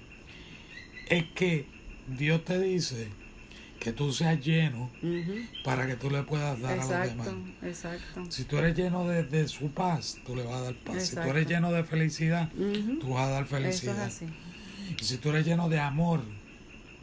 Es 1.08 1.24
que 1.34 1.66
Dios 2.08 2.44
te 2.44 2.58
dice 2.60 3.08
que 3.80 3.92
tú 3.92 4.12
seas 4.12 4.44
lleno 4.44 4.90
para 5.64 5.86
que 5.86 5.94
tú 5.94 6.10
le 6.10 6.22
puedas 6.24 6.60
dar 6.60 6.72
a 6.72 6.76
los 6.76 6.88
demás. 6.88 7.28
Exacto. 7.62 8.24
Si 8.30 8.44
tú 8.44 8.58
eres 8.58 8.76
lleno 8.76 9.06
de, 9.06 9.22
de 9.24 9.46
su 9.48 9.70
paz, 9.70 10.18
tú 10.26 10.34
le 10.34 10.42
vas 10.42 10.54
a 10.56 10.60
dar 10.62 10.74
paz. 10.74 11.06
Si 11.08 11.14
tú 11.14 11.22
eres 11.22 11.46
lleno 11.46 11.70
de 11.72 11.84
felicidad, 11.84 12.50
Ujú. 12.54 12.98
tú 12.98 13.10
vas 13.10 13.28
a 13.28 13.30
dar 13.30 13.42
Eso 13.44 13.56
felicidad. 13.56 14.06
es. 14.08 14.22
Y 15.00 15.04
si 15.04 15.18
tú 15.18 15.30
eres 15.30 15.46
lleno 15.46 15.68
de 15.68 15.78
amor, 15.78 16.22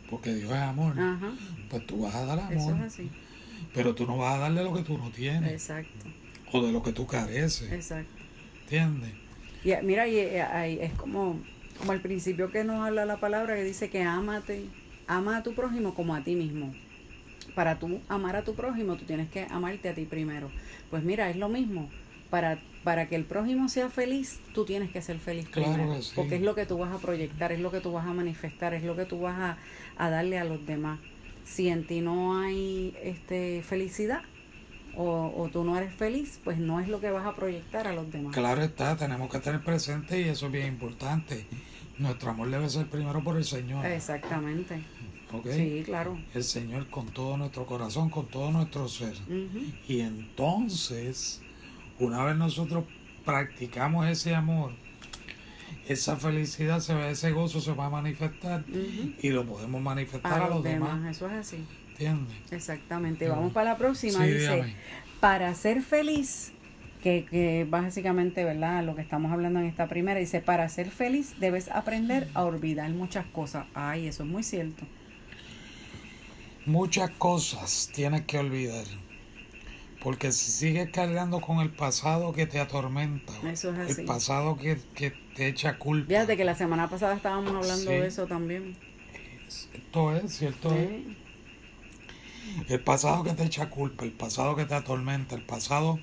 porque 0.09 0.33
Dios 0.33 0.51
es 0.51 0.57
amor, 0.57 0.95
pues 1.69 1.85
tú 1.87 2.01
vas 2.01 2.15
a 2.15 2.25
dar 2.25 2.51
Eso 2.51 2.69
amor. 2.69 2.85
es 2.85 2.93
así. 2.93 3.09
Pero 3.73 3.93
tú 3.95 4.05
no 4.05 4.17
vas 4.17 4.35
a 4.35 4.39
darle 4.39 4.63
lo 4.63 4.73
que 4.73 4.81
tú 4.83 4.97
no 4.97 5.09
tienes 5.11 5.51
Exacto. 5.51 6.07
o 6.51 6.61
de 6.65 6.71
lo 6.71 6.81
que 6.83 6.91
tú 6.93 7.05
careces. 7.07 7.71
Exacto. 7.71 8.13
¿Entiendes? 8.63 9.11
Y 9.63 9.71
eh, 9.71 9.79
mira, 9.83 10.07
y, 10.07 10.17
eh, 10.17 10.41
ahí 10.41 10.77
es 10.81 10.93
como, 10.93 11.39
como 11.79 11.91
al 11.91 12.01
principio 12.01 12.51
que 12.51 12.63
nos 12.63 12.85
habla 12.85 13.05
la 13.05 13.17
palabra 13.17 13.55
que 13.55 13.63
dice 13.63 13.89
que 13.89 14.03
ámate, 14.03 14.65
ama 15.07 15.37
a 15.37 15.43
tu 15.43 15.53
prójimo 15.53 15.93
como 15.93 16.15
a 16.15 16.23
ti 16.23 16.35
mismo. 16.35 16.73
Para 17.55 17.77
tú 17.77 18.01
amar 18.07 18.35
a 18.35 18.43
tu 18.43 18.55
prójimo, 18.55 18.95
tú 18.95 19.05
tienes 19.05 19.29
que 19.29 19.45
amarte 19.49 19.89
a 19.89 19.93
ti 19.93 20.05
primero. 20.05 20.49
Pues 20.89 21.03
mira, 21.03 21.29
es 21.29 21.35
lo 21.35 21.49
mismo. 21.49 21.89
Para, 22.29 22.57
para 22.83 23.07
que 23.07 23.15
el 23.15 23.25
prójimo 23.25 23.69
sea 23.69 23.89
feliz, 23.89 24.39
tú 24.55 24.65
tienes 24.65 24.89
que 24.91 25.01
ser 25.03 25.19
feliz 25.19 25.47
Claro 25.49 25.73
primero. 25.73 26.01
sí. 26.01 26.13
Porque 26.15 26.35
es 26.37 26.41
lo 26.41 26.55
que 26.55 26.65
tú 26.65 26.79
vas 26.79 26.91
a 26.91 26.97
proyectar, 26.97 27.51
es 27.51 27.59
lo 27.59 27.69
que 27.69 27.79
tú 27.79 27.91
vas 27.91 28.07
a 28.07 28.13
manifestar, 28.13 28.73
es 28.73 28.83
lo 28.83 28.95
que 28.95 29.05
tú 29.05 29.19
vas 29.19 29.37
a, 29.39 29.57
a 29.97 30.09
darle 30.09 30.39
a 30.39 30.43
los 30.45 30.65
demás. 30.65 30.99
Si 31.45 31.69
en 31.69 31.85
ti 31.85 32.01
no 32.01 32.39
hay 32.39 32.95
este 33.01 33.63
felicidad 33.63 34.21
o, 34.95 35.33
o 35.35 35.49
tú 35.49 35.63
no 35.63 35.77
eres 35.77 35.93
feliz, 35.93 36.39
pues 36.43 36.57
no 36.57 36.79
es 36.79 36.87
lo 36.87 36.99
que 36.99 37.11
vas 37.11 37.25
a 37.25 37.35
proyectar 37.35 37.87
a 37.87 37.93
los 37.93 38.11
demás. 38.11 38.33
Claro 38.33 38.61
está, 38.61 38.95
tenemos 38.95 39.29
que 39.31 39.39
tener 39.39 39.63
presente 39.63 40.21
y 40.21 40.29
eso 40.29 40.47
es 40.47 40.51
bien 40.51 40.67
importante. 40.67 41.45
Nuestro 41.97 42.31
amor 42.31 42.49
debe 42.49 42.69
ser 42.69 42.87
primero 42.87 43.23
por 43.23 43.37
el 43.37 43.43
Señor. 43.43 43.85
Exactamente. 43.85 44.83
¿ok? 45.33 45.47
Sí, 45.51 45.81
claro. 45.85 46.17
El 46.33 46.43
Señor 46.43 46.89
con 46.89 47.07
todo 47.07 47.37
nuestro 47.37 47.65
corazón, 47.65 48.09
con 48.09 48.27
todo 48.27 48.51
nuestro 48.51 48.87
ser. 48.87 49.15
Y 49.87 50.01
entonces, 50.01 51.41
una 51.99 52.23
vez 52.23 52.35
nosotros 52.35 52.85
practicamos 53.25 54.07
ese 54.07 54.35
amor, 54.35 54.73
esa 55.87 56.15
felicidad, 56.17 56.81
ese 57.09 57.31
gozo 57.31 57.59
se 57.61 57.73
va 57.73 57.87
a 57.87 57.89
manifestar 57.89 58.63
y 59.21 59.29
lo 59.29 59.45
podemos 59.45 59.81
manifestar 59.81 60.41
A 60.41 60.45
a 60.45 60.49
los 60.49 60.63
demás. 60.63 60.95
demás, 60.95 61.15
eso 61.15 61.27
es 61.27 61.33
así. 61.33 61.65
¿Entiendes? 61.91 62.35
Exactamente. 62.51 63.27
Vamos 63.27 63.53
para 63.53 63.71
la 63.71 63.77
próxima. 63.77 64.19
Sí, 64.25 64.31
Dice, 64.31 64.75
para 65.19 65.53
ser 65.55 65.81
feliz, 65.81 66.51
que, 67.01 67.25
que 67.29 67.67
básicamente, 67.69 68.43
¿verdad? 68.43 68.83
Lo 68.83 68.95
que 68.95 69.01
estamos 69.01 69.31
hablando 69.31 69.59
en 69.59 69.65
esta 69.65 69.87
primera, 69.87 70.19
dice, 70.19 70.39
para 70.39 70.67
ser 70.69 70.89
feliz 70.89 71.35
debes 71.39 71.69
aprender 71.69 72.29
a 72.33 72.43
olvidar 72.43 72.89
muchas 72.91 73.25
cosas. 73.27 73.65
Ay, 73.73 74.07
eso 74.07 74.23
es 74.23 74.29
muy 74.29 74.43
cierto. 74.43 74.85
Muchas 76.65 77.09
cosas 77.11 77.89
tienes 77.93 78.21
que 78.21 78.37
olvidar. 78.37 78.85
Porque 80.03 80.31
si 80.33 80.51
sigues 80.51 80.89
cargando 80.89 81.39
con 81.39 81.59
el 81.59 81.69
pasado 81.69 82.33
que 82.33 82.45
te 82.45 82.59
atormenta, 82.59 83.31
Eso 83.49 83.71
es 83.71 83.79
así. 83.91 84.01
el 84.01 84.07
pasado 84.07 84.57
que, 84.57 84.77
que 84.93 85.11
te 85.35 85.47
echa 85.47 85.77
culpa. 85.77 86.07
Fíjate 86.09 86.35
que 86.35 86.43
la 86.43 86.55
semana 86.55 86.89
pasada 86.89 87.15
estábamos 87.15 87.51
hablando 87.51 87.89
Sí. 87.91 87.97
de 87.97 88.07
eso 88.07 88.27
también. 88.27 88.75
Esto 89.73 90.15
es, 90.15 90.35
cierto 90.37 90.73
es. 90.75 90.89
El 92.69 92.81
pasado 92.81 93.23
que 93.23 93.31
te 93.31 93.43
echa 93.45 93.69
culpa, 93.69 94.03
el 94.03 94.11
pasado 94.11 94.55
que 94.55 94.65
te 94.65 94.75
atormenta, 94.75 95.35
el 95.35 95.43
pasado 95.43 95.99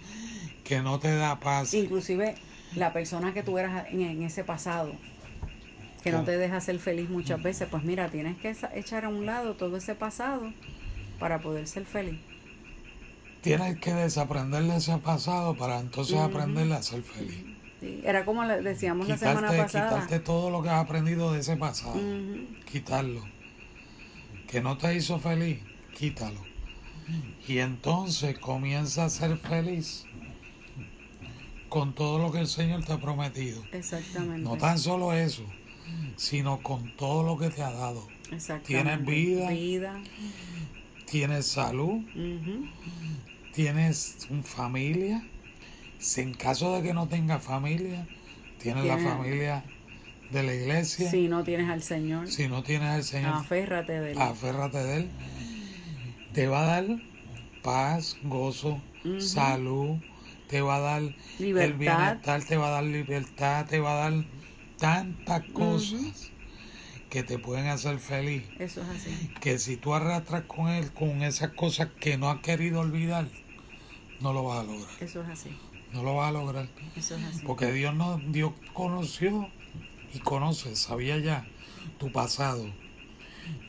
que 0.64 0.80
no 0.80 0.98
te 0.98 1.14
da 1.14 1.38
paz. 1.38 1.74
Inclusive 1.74 2.34
la 2.74 2.92
persona 2.92 3.34
que 3.34 3.42
tú 3.42 3.58
eras 3.58 3.86
en, 3.90 4.00
en 4.00 4.22
ese 4.22 4.44
pasado, 4.44 4.92
que 6.02 6.10
no 6.10 6.24
te 6.24 6.38
deja 6.38 6.60
ser 6.60 6.78
feliz 6.78 7.10
muchas 7.10 7.42
veces, 7.42 7.68
pues 7.70 7.84
mira, 7.84 8.08
tienes 8.08 8.38
que 8.38 8.56
echar 8.74 9.04
a 9.04 9.08
un 9.08 9.26
lado 9.26 9.54
todo 9.56 9.76
ese 9.76 9.94
pasado 9.94 10.52
para 11.18 11.40
poder 11.40 11.66
ser 11.66 11.84
feliz. 11.84 12.18
Tienes 13.42 13.78
que 13.80 13.92
desaprender 13.94 14.62
de 14.64 14.76
ese 14.76 14.96
pasado 14.98 15.56
para 15.56 15.80
entonces 15.80 16.14
Ujú. 16.16 16.24
aprender 16.24 16.72
a 16.72 16.82
ser 16.82 17.02
feliz. 17.02 17.42
Sí, 17.80 18.00
Era 18.04 18.24
como 18.26 18.46
decíamos 18.46 19.08
la 19.08 19.16
semana 19.16 19.48
pasada. 19.48 19.88
quitarte 19.88 20.20
todo 20.20 20.50
lo 20.50 20.62
que 20.62 20.68
has 20.68 20.84
aprendido 20.84 21.32
de 21.32 21.40
ese 21.40 21.56
pasado. 21.56 21.98
Quitarlo. 22.70 23.22
Que 24.46 24.60
no 24.60 24.76
te 24.76 24.94
hizo 24.94 25.18
feliz, 25.18 25.60
quítalo. 25.96 26.40
Y 27.48 27.58
entonces 27.58 28.38
comienza 28.38 29.06
a 29.06 29.08
ser 29.10 29.36
feliz 29.38 30.04
con 31.70 31.94
todo 31.94 32.18
lo 32.18 32.30
que 32.32 32.40
el 32.40 32.46
Señor 32.48 32.84
te 32.84 32.92
ha 32.92 33.00
prometido. 33.00 33.62
Exactamente. 33.72 34.42
No 34.42 34.56
tan 34.58 34.78
solo 34.78 35.12
eso, 35.14 35.44
sino 36.16 36.62
con 36.62 36.94
todo 36.96 37.22
lo 37.22 37.38
que 37.38 37.48
te 37.48 37.62
ha 37.62 37.70
dado. 37.72 38.06
Exactamente. 38.30 38.66
tienes 38.66 39.04
vida. 39.06 39.50
Vida. 39.50 40.02
Tienes 41.06 41.46
salud. 41.46 42.02
Tienes 43.52 44.26
un 44.30 44.44
familia. 44.44 45.22
Si 45.98 46.20
en 46.22 46.34
caso 46.34 46.76
de 46.76 46.82
que 46.82 46.94
no 46.94 47.08
tengas 47.08 47.42
familia, 47.42 48.06
tienes 48.58 48.84
la 48.84 48.98
familia 48.98 49.64
de 50.30 50.42
la 50.42 50.54
iglesia. 50.54 51.10
Si 51.10 51.28
no 51.28 51.44
tienes 51.44 51.68
al 51.68 51.82
Señor, 51.82 52.28
Si 52.28 52.48
no 52.48 52.62
tienes 52.62 52.88
al 52.88 53.04
Señor, 53.04 53.34
aférrate 53.34 54.00
de 54.00 54.12
él. 54.12 54.18
aférrate 54.20 54.78
de 54.78 54.96
Él. 54.98 55.10
Te 56.32 56.46
va 56.46 56.62
a 56.62 56.66
dar 56.82 57.00
paz, 57.62 58.16
gozo, 58.22 58.80
salud. 59.18 59.96
Te 60.48 60.60
va 60.62 60.76
a 60.76 60.80
dar 60.80 61.02
el 61.02 61.14
Libertad. 61.38 61.78
bienestar, 61.78 62.44
te 62.44 62.56
va 62.56 62.68
a 62.68 62.70
dar 62.70 62.84
libertad, 62.84 63.66
te 63.66 63.78
va 63.78 63.92
a 63.92 64.10
dar 64.10 64.24
tantas 64.78 65.44
cosas 65.52 66.32
que 67.10 67.22
te 67.22 67.38
pueden 67.38 67.66
hacer 67.66 67.98
feliz. 67.98 68.44
Eso 68.58 68.80
es 68.82 68.88
así. 68.88 69.30
que 69.40 69.58
si 69.58 69.76
tú 69.76 69.94
arrastras 69.94 70.44
con 70.44 70.68
él 70.68 70.92
con 70.92 71.22
esas 71.22 71.50
cosas 71.50 71.88
que 72.00 72.16
no 72.16 72.30
has 72.30 72.40
querido 72.40 72.80
olvidar, 72.80 73.26
no 74.20 74.32
lo 74.32 74.44
vas 74.44 74.60
a 74.60 74.62
lograr. 74.62 74.88
Eso 75.00 75.22
es 75.22 75.28
así. 75.28 75.50
No 75.92 76.02
lo 76.04 76.14
vas 76.16 76.28
a 76.28 76.32
lograr. 76.32 76.68
Eso 76.96 77.16
es 77.16 77.24
así. 77.24 77.42
Porque 77.44 77.72
Dios 77.72 77.94
no, 77.94 78.18
Dios 78.28 78.52
conoció 78.72 79.48
y 80.14 80.20
conoce, 80.20 80.76
sabía 80.76 81.18
ya 81.18 81.46
tu 81.98 82.10
pasado. 82.12 82.64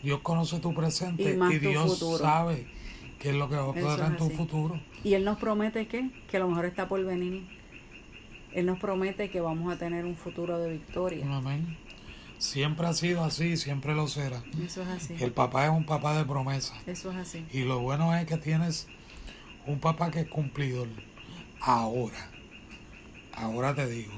Dios 0.04 0.20
conoce 0.22 0.60
tu 0.60 0.74
presente 0.74 1.38
Y 1.52 1.58
Dios 1.58 2.00
futuro. 2.00 2.20
sabe 2.20 2.68
qué 3.20 3.30
es 3.30 3.36
lo 3.36 3.50
que 3.50 3.56
va 3.56 3.72
a 3.72 3.74
pasar 3.74 4.12
en 4.12 4.18
tu 4.18 4.26
así. 4.26 4.36
futuro. 4.36 4.80
Y 5.04 5.16
Él 5.16 5.26
nos 5.26 5.40
promete 5.40 5.88
que, 5.88 6.12
que 6.30 6.38
a 6.38 6.40
lo 6.42 6.48
mejor 6.48 6.66
está 6.66 6.88
por 6.88 7.04
venir. 7.04 7.48
Él 8.54 8.66
nos 8.68 8.78
promete 8.80 9.32
que 9.32 9.42
vamos 9.42 9.74
a 9.74 9.78
tener 9.78 10.06
un 10.06 10.16
futuro 10.16 10.60
de 10.60 10.70
victoria. 10.72 11.26
Amén. 11.36 11.78
Siempre 12.42 12.88
ha 12.88 12.94
sido 12.94 13.24
así, 13.24 13.56
siempre 13.56 13.94
lo 13.94 14.08
será. 14.08 14.42
Eso 14.66 14.82
es 14.82 14.88
así. 14.88 15.16
El 15.20 15.32
papá 15.32 15.66
es 15.66 15.70
un 15.72 15.86
papá 15.86 16.18
de 16.18 16.26
promesa. 16.26 16.74
Eso 16.88 17.12
es 17.12 17.18
así. 17.18 17.46
Y 17.54 17.60
lo 17.66 17.80
bueno 17.82 18.16
es 18.16 18.26
que 18.26 18.38
tienes 18.38 18.88
un 19.68 19.80
papá 19.80 20.10
que 20.10 20.22
es 20.22 20.28
cumplidor. 20.28 20.88
Ahora, 21.60 22.32
ahora 23.34 23.76
te 23.76 23.86
digo, 23.88 24.14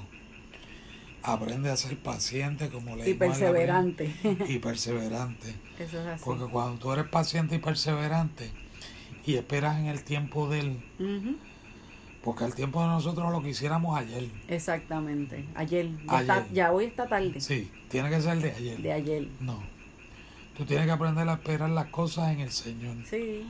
aprende 1.22 1.70
a 1.70 1.76
ser 1.76 1.98
paciente 2.02 2.70
como 2.70 2.96
le 2.96 3.10
Y 3.10 3.14
perseverante. 3.14 4.14
y 4.48 4.58
perseverante. 4.60 5.54
Eso 5.78 6.00
es 6.00 6.08
así. 6.08 6.24
Porque 6.24 6.46
cuando 6.46 6.80
tú 6.80 6.94
eres 6.94 7.10
paciente 7.10 7.56
y 7.56 7.60
perseverante 7.60 8.52
y 9.26 9.36
esperas 9.36 9.80
en 9.80 9.88
el 9.88 10.02
tiempo 10.06 10.48
de 10.48 10.60
él, 10.62 10.84
Ujú. 10.98 11.36
Porque 12.24 12.46
el 12.46 12.56
tiempo 12.56 12.82
de 12.82 12.88
nosotros 12.88 13.32
lo 13.32 13.42
quisiéramos 13.44 13.98
ayer. 13.98 14.30
Exactamente. 14.48 15.46
Ayer. 15.56 15.90
Ya, 16.06 16.18
Ayer. 16.18 16.22
está- 16.22 16.48
ya 16.54 16.72
hoy 16.72 16.86
está 16.86 17.08
tarde. 17.08 17.40
Sí, 17.42 17.70
tiene 17.90 18.10
que 18.10 18.22
ser 18.22 18.38
de 18.40 18.52
ayer. 18.52 18.78
De 18.82 18.94
ayer. 18.94 19.28
No. 19.40 19.62
Tú 20.58 20.66
tienes 20.66 20.86
que 20.86 20.92
aprender 20.92 21.28
a 21.28 21.34
esperar 21.34 21.70
las 21.70 21.88
cosas 21.88 22.32
en 22.32 22.40
el 22.42 22.52
Señor. 22.52 22.96
Sí. 23.10 23.44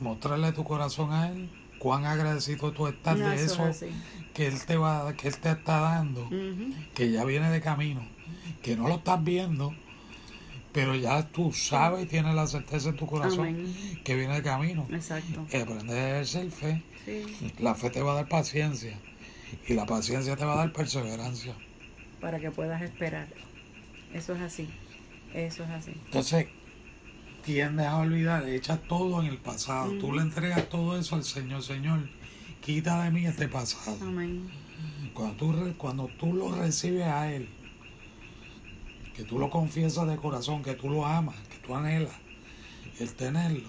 Mostrarle 0.00 0.52
tu 0.52 0.64
corazón 0.64 1.12
a 1.12 1.28
Él, 1.28 1.50
cuán 1.78 2.04
agradecido 2.06 2.72
tú 2.72 2.86
estás 2.86 3.18
No, 3.18 3.28
de 3.28 3.36
eso 3.36 3.66
es 3.68 3.84
que 4.32 4.46
Él 4.46 4.64
te 4.64 4.76
va, 4.76 5.12
que 5.14 5.28
Él 5.28 5.36
te 5.36 5.50
está 5.50 5.80
dando, 5.80 6.28
que 6.94 7.10
ya 7.10 7.24
viene 7.24 7.50
de 7.50 7.60
camino, 7.60 8.02
que 8.62 8.76
no 8.76 8.88
lo 8.88 8.94
estás 8.94 9.22
viendo, 9.22 9.74
pero 10.74 10.96
ya 10.96 11.22
tú 11.28 11.52
sabes 11.52 12.02
y 12.02 12.06
tienes 12.06 12.34
la 12.34 12.48
certeza 12.48 12.88
en 12.88 12.96
tu 12.96 13.06
corazón 13.06 13.46
Amén. 13.46 14.00
que 14.04 14.16
viene 14.16 14.34
de 14.34 14.42
camino. 14.42 14.86
Exacto. 14.90 15.46
Y 15.52 15.56
aprender 15.56 15.96
a 15.96 16.10
ejercer 16.20 16.50
fe. 16.50 16.82
Sí. 17.04 17.52
La 17.60 17.76
fe 17.76 17.90
te 17.90 18.02
va 18.02 18.10
a 18.10 18.14
dar 18.16 18.28
paciencia 18.28 18.98
y 19.68 19.74
la 19.74 19.86
paciencia 19.86 20.34
te 20.34 20.44
va 20.44 20.54
a 20.54 20.56
dar 20.56 20.72
perseverancia. 20.72 21.54
Para 22.20 22.40
que 22.40 22.50
puedas 22.50 22.82
esperar. 22.82 23.28
Eso 24.12 24.34
es 24.34 24.40
así. 24.40 24.68
Eso 25.32 25.62
es 25.62 25.70
así. 25.70 25.92
Entonces, 26.06 26.48
tiendes 27.44 27.86
a 27.86 27.98
olvidar, 27.98 28.48
echas 28.48 28.82
todo 28.82 29.22
en 29.22 29.28
el 29.28 29.38
pasado. 29.38 29.96
Tú 29.98 30.12
le 30.12 30.22
entregas 30.22 30.68
todo 30.68 30.98
eso 30.98 31.14
al 31.14 31.22
Señor. 31.22 31.62
Señor, 31.62 32.00
quita 32.60 33.04
de 33.04 33.12
mí 33.12 33.26
este 33.26 33.46
pasado. 33.46 33.96
Amén. 34.02 34.50
Cuando 35.12 35.36
tú, 35.36 35.74
cuando 35.76 36.10
tú 36.18 36.32
lo 36.32 36.52
recibes 36.52 37.06
a 37.06 37.32
Él, 37.32 37.48
que 39.14 39.22
tú 39.24 39.38
lo 39.38 39.50
confiesas 39.50 40.06
de 40.08 40.16
corazón, 40.16 40.62
que 40.62 40.74
tú 40.74 40.88
lo 40.90 41.06
amas, 41.06 41.36
que 41.48 41.58
tú 41.66 41.74
anhelas, 41.74 42.14
el 42.98 43.12
tenerlo, 43.14 43.68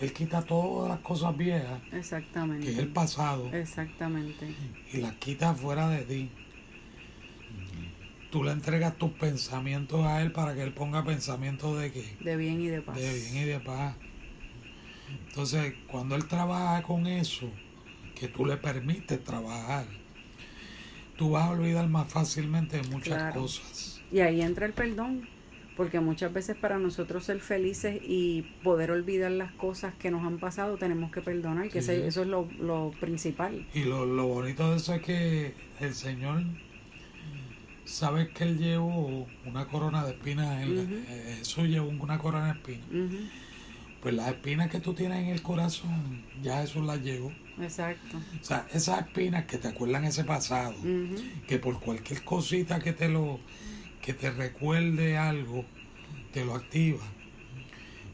Él 0.00 0.12
quita 0.12 0.42
todas 0.42 0.88
las 0.88 1.00
cosas 1.00 1.36
viejas, 1.36 1.80
que 1.90 1.98
es 1.98 2.12
el 2.12 2.18
Exactamente. 2.18 2.86
pasado, 2.86 3.50
Exactamente. 3.52 4.54
y 4.92 4.98
las 4.98 5.14
quita 5.14 5.54
fuera 5.54 5.88
de 5.88 6.02
ti. 6.02 6.30
Tú 8.30 8.42
le 8.42 8.52
entregas 8.52 8.96
tus 8.98 9.10
pensamientos 9.12 10.06
a 10.06 10.22
Él 10.22 10.32
para 10.32 10.54
que 10.54 10.62
Él 10.62 10.72
ponga 10.72 11.04
pensamientos 11.04 11.78
de 11.78 11.92
qué? 11.92 12.16
De 12.20 12.36
bien 12.36 12.60
y 12.60 12.68
de 12.68 12.80
paz. 12.80 12.96
de 12.96 13.14
bien 13.14 13.36
y 13.36 13.44
de 13.44 13.60
paz. 13.60 13.94
Entonces, 15.28 15.74
cuando 15.86 16.14
él 16.14 16.26
trabaja 16.26 16.82
con 16.82 17.06
eso, 17.06 17.50
que 18.14 18.28
tú 18.28 18.44
le 18.44 18.58
permites 18.58 19.22
trabajar, 19.24 19.86
tú 21.16 21.30
vas 21.30 21.44
a 21.44 21.50
olvidar 21.52 21.88
más 21.88 22.12
fácilmente 22.12 22.76
de 22.80 22.88
muchas 22.88 23.16
Claro. 23.18 23.40
cosas. 23.40 24.01
Y 24.12 24.20
ahí 24.20 24.42
entra 24.42 24.66
el 24.66 24.72
perdón, 24.74 25.26
porque 25.76 25.98
muchas 26.00 26.32
veces 26.32 26.54
para 26.56 26.78
nosotros 26.78 27.24
ser 27.24 27.40
felices 27.40 27.98
y 28.06 28.42
poder 28.62 28.90
olvidar 28.90 29.30
las 29.30 29.52
cosas 29.52 29.94
que 29.94 30.10
nos 30.10 30.22
han 30.24 30.38
pasado, 30.38 30.76
tenemos 30.76 31.10
que 31.10 31.22
perdonar, 31.22 31.70
que 31.70 31.80
Sí. 31.80 31.92
eso 31.92 32.22
es 32.22 32.28
lo, 32.28 32.46
lo 32.60 32.92
principal. 33.00 33.66
Y 33.74 33.84
lo, 33.84 34.04
lo 34.04 34.26
bonito 34.26 34.70
de 34.70 34.76
eso 34.76 34.94
es 34.94 35.02
que 35.02 35.54
el 35.80 35.94
Señor 35.94 36.42
sabe 37.84 38.28
que 38.28 38.44
Él 38.44 38.58
llevó 38.58 39.26
una 39.46 39.66
corona 39.66 40.04
de 40.04 40.12
espinas, 40.12 40.62
en 40.62 40.76
la- 40.76 40.82
Ujú. 40.82 40.94
eh, 41.08 41.34
Jesús 41.38 41.68
llevó 41.68 41.88
una 41.88 42.18
corona 42.18 42.46
de 42.46 42.52
espinas. 42.52 42.86
Pues 44.02 44.14
las 44.14 44.28
espinas 44.28 44.68
que 44.68 44.80
tú 44.80 44.94
tienes 44.94 45.22
en 45.22 45.28
el 45.28 45.42
corazón, 45.42 46.22
ya 46.42 46.60
Jesús 46.62 46.84
las 46.84 47.00
llevó. 47.02 47.32
Exacto. 47.60 48.16
O 48.40 48.44
sea, 48.44 48.66
esas 48.72 49.06
espinas 49.06 49.44
que 49.44 49.58
te 49.58 49.68
acuerdan 49.68 50.04
ese 50.04 50.24
pasado, 50.24 50.74
que 51.46 51.58
por 51.58 51.78
cualquier 51.80 52.24
cosita 52.24 52.80
que 52.80 52.92
te 52.92 53.08
lo 53.08 53.38
que 54.02 54.12
te 54.12 54.30
recuerde 54.30 55.16
algo 55.16 55.64
te 56.32 56.44
lo 56.44 56.54
activa 56.54 57.00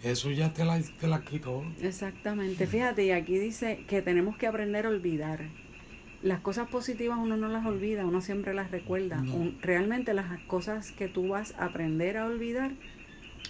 eso 0.02 0.30
ya 0.30 0.52
te 0.52 0.64
la, 0.64 0.80
te 0.80 1.08
la 1.08 1.22
quitó 1.24 1.64
Exactamente. 1.82 2.66
Fíjate, 2.68 3.04
y 3.06 3.10
aquí 3.10 3.36
dice 3.38 3.84
que 3.88 4.00
tenemos 4.00 4.36
que 4.36 4.46
aprender 4.46 4.86
a 4.86 4.90
olvidar. 4.90 5.40
Las 6.22 6.38
cosas 6.40 6.68
positivas 6.68 7.18
uno 7.20 7.36
no 7.36 7.48
las 7.48 7.66
olvida, 7.66 8.06
uno 8.06 8.20
siempre 8.20 8.54
las 8.54 8.70
recuerda. 8.70 9.16
No. 9.22 9.34
Un- 9.34 9.58
realmente 9.60 10.14
las 10.14 10.38
cosas 10.42 10.92
que 10.92 11.08
tú 11.08 11.28
vas 11.28 11.52
a 11.58 11.64
aprender 11.66 12.16
a 12.16 12.26
olvidar 12.26 12.70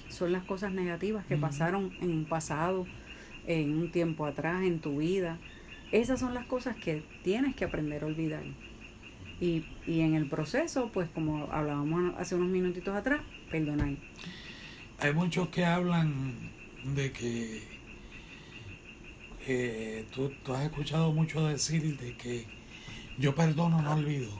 son 0.08 0.32
las 0.32 0.42
cosas 0.44 0.72
negativas 0.72 1.26
que 1.26 1.36
pasaron 1.36 1.92
en 2.00 2.10
un 2.10 2.24
pasado, 2.24 2.86
en 3.46 3.76
un 3.76 3.90
tiempo 3.90 4.24
atrás, 4.24 4.62
en 4.62 4.80
tu 4.80 4.98
vida. 4.98 5.38
Esas 5.92 6.18
son 6.20 6.32
las 6.32 6.46
cosas 6.46 6.76
que 6.76 7.02
tienes 7.22 7.54
que 7.56 7.64
aprender 7.66 8.04
a 8.04 8.06
olvidar. 8.06 8.42
Y, 9.40 9.64
y 9.86 10.00
en 10.00 10.14
el 10.14 10.26
proceso, 10.28 10.90
pues 10.92 11.08
como 11.10 11.48
hablábamos 11.52 12.14
hace 12.18 12.34
unos 12.34 12.48
minutitos 12.48 12.94
atrás, 12.96 13.20
perdonar. 13.50 13.90
Hay 15.00 15.14
muchos 15.14 15.48
que 15.48 15.64
hablan 15.64 16.34
de 16.84 17.12
que 17.12 17.62
eh, 19.46 20.04
tú, 20.14 20.30
tú 20.44 20.52
has 20.54 20.64
escuchado 20.64 21.12
mucho 21.12 21.46
decir 21.46 21.96
de 21.98 22.16
que 22.16 22.44
yo 23.18 23.34
perdono, 23.34 23.80
no 23.82 23.94
olvido. 23.94 24.30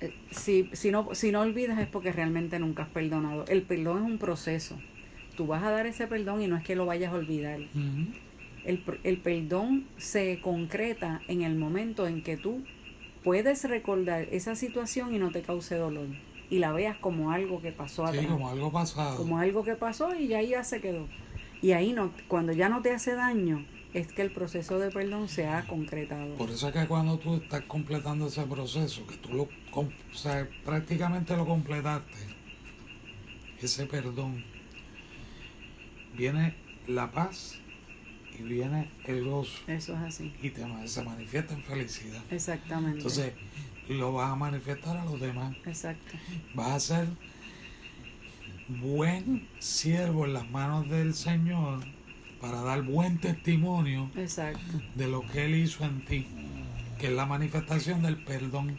Eh, 0.00 0.12
Si, 0.30 0.68
si, 0.72 0.90
no, 0.90 1.14
si 1.14 1.32
no 1.32 1.40
olvidas 1.40 1.78
es 1.78 1.86
porque 1.88 2.12
realmente 2.12 2.58
nunca 2.58 2.84
has 2.84 2.88
perdonado. 2.90 3.44
El 3.48 3.62
perdón 3.62 3.98
es 4.04 4.04
un 4.04 4.18
proceso. 4.18 4.78
Tú 5.36 5.46
vas 5.46 5.62
a 5.62 5.70
dar 5.70 5.86
ese 5.86 6.06
perdón 6.06 6.42
y 6.42 6.46
no 6.46 6.56
es 6.56 6.64
que 6.64 6.76
lo 6.76 6.86
vayas 6.86 7.12
a 7.12 7.16
olvidar. 7.16 7.60
Ujú. 7.60 8.12
El, 8.64 8.84
pr- 8.84 8.98
el 9.04 9.16
perdón 9.18 9.86
se 9.96 10.40
concreta 10.42 11.22
en 11.28 11.42
el 11.42 11.54
momento 11.56 12.06
en 12.06 12.22
que 12.22 12.36
tú 12.36 12.62
puedes 13.24 13.64
recordar 13.68 14.22
esa 14.30 14.54
situación 14.56 15.14
y 15.14 15.18
no 15.18 15.30
te 15.30 15.42
cause 15.42 15.74
dolor. 15.76 16.08
Y 16.48 16.58
la 16.58 16.72
veas 16.72 16.96
como 16.98 17.30
algo 17.30 17.60
que 17.62 17.70
pasó 17.72 18.04
Sí, 18.08 18.16
atrás. 18.18 18.26
como 18.32 18.48
algo 18.48 18.72
pasado. 18.72 19.16
como 19.16 19.38
algo 19.38 19.62
que 19.62 19.74
pasó 19.76 20.14
y 20.14 20.34
ahí 20.34 20.48
ya 20.48 20.64
se 20.64 20.80
quedó. 20.80 21.06
Y 21.62 21.72
ahí 21.72 21.92
no, 21.92 22.12
cuando 22.26 22.52
ya 22.52 22.68
no 22.68 22.82
te 22.82 22.90
hace 22.92 23.14
daño, 23.14 23.64
es 23.92 24.08
que 24.12 24.22
el 24.22 24.32
proceso 24.32 24.78
de 24.78 24.90
perdón 24.90 25.28
se 25.28 25.46
ha 25.46 25.66
concretado. 25.66 26.34
Por 26.36 26.50
eso 26.50 26.68
es 26.68 26.74
que 26.74 26.86
cuando 26.86 27.18
tú 27.18 27.36
estás 27.36 27.62
completando 27.62 28.26
ese 28.28 28.42
proceso, 28.44 29.06
que 29.06 29.16
tú 29.16 29.32
lo, 29.34 29.42
o 29.74 29.88
sea, 30.14 30.48
prácticamente 30.64 31.36
lo 31.36 31.46
completaste, 31.46 32.14
ese 33.60 33.86
perdón, 33.86 34.42
viene 36.16 36.54
la 36.88 37.10
paz 37.12 37.59
y 38.38 38.42
viene 38.42 38.90
el 39.04 39.24
gozo 39.24 39.58
Eso 39.66 39.94
es 39.94 40.00
así. 40.00 40.32
y 40.42 40.50
te, 40.50 40.64
se 40.88 41.02
manifiesta 41.02 41.54
en 41.54 41.62
felicidad. 41.62 42.22
Exactamente. 42.30 42.98
Entonces, 42.98 43.32
lo 43.88 44.12
vas 44.12 44.30
a 44.32 44.36
manifestar 44.36 44.96
a 44.96 45.04
los 45.04 45.20
demás. 45.20 45.54
Exacto. 45.66 46.16
Vas 46.54 46.68
a 46.70 46.80
ser 46.80 47.08
buen 48.68 49.48
siervo 49.58 50.26
en 50.26 50.32
las 50.34 50.48
manos 50.50 50.88
del 50.88 51.14
Señor 51.14 51.80
para 52.40 52.62
dar 52.62 52.82
buen 52.82 53.18
testimonio 53.18 54.10
Exacto. 54.16 54.60
de 54.94 55.08
lo 55.08 55.26
que 55.26 55.44
Él 55.44 55.56
hizo 55.56 55.84
en 55.84 56.04
ti, 56.04 56.26
que 56.98 57.08
es 57.08 57.12
la 57.12 57.26
manifestación 57.26 58.02
del 58.02 58.16
perdón. 58.24 58.78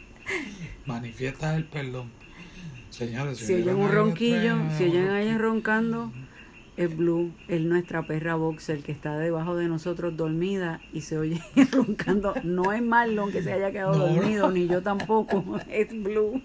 Manifiesta 0.86 1.54
el 1.56 1.64
perdón. 1.64 2.10
Señores, 2.90 3.38
Si 3.38 3.54
oyen 3.54 3.76
un 3.76 3.90
ronquillo, 3.90 4.56
si 4.76 4.84
oyen 4.84 5.08
alguien 5.08 5.38
roncando, 5.38 6.12
Blue, 6.88 7.32
es 7.48 7.60
nuestra 7.60 8.06
perra 8.06 8.34
boxer 8.34 8.82
que 8.82 8.92
está 8.92 9.18
debajo 9.18 9.56
de 9.56 9.68
nosotros 9.68 10.16
dormida 10.16 10.80
y 10.92 11.02
se 11.02 11.18
oye 11.18 11.42
roncando. 11.72 12.34
No 12.42 12.72
es 12.72 12.82
Marlon 12.82 13.32
que 13.32 13.42
se 13.42 13.52
haya 13.52 13.70
quedado 13.70 13.92
No, 13.96 14.06
dormido, 14.06 14.50
ni 14.50 14.66
yo 14.68 14.82
tampoco, 14.82 15.44
es 15.70 15.88
Blue. 15.90 16.42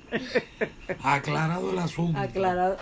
Aclarado 1.04 1.72
el 1.72 1.80
asunto. 1.80 2.20
Aclarado. 2.20 2.78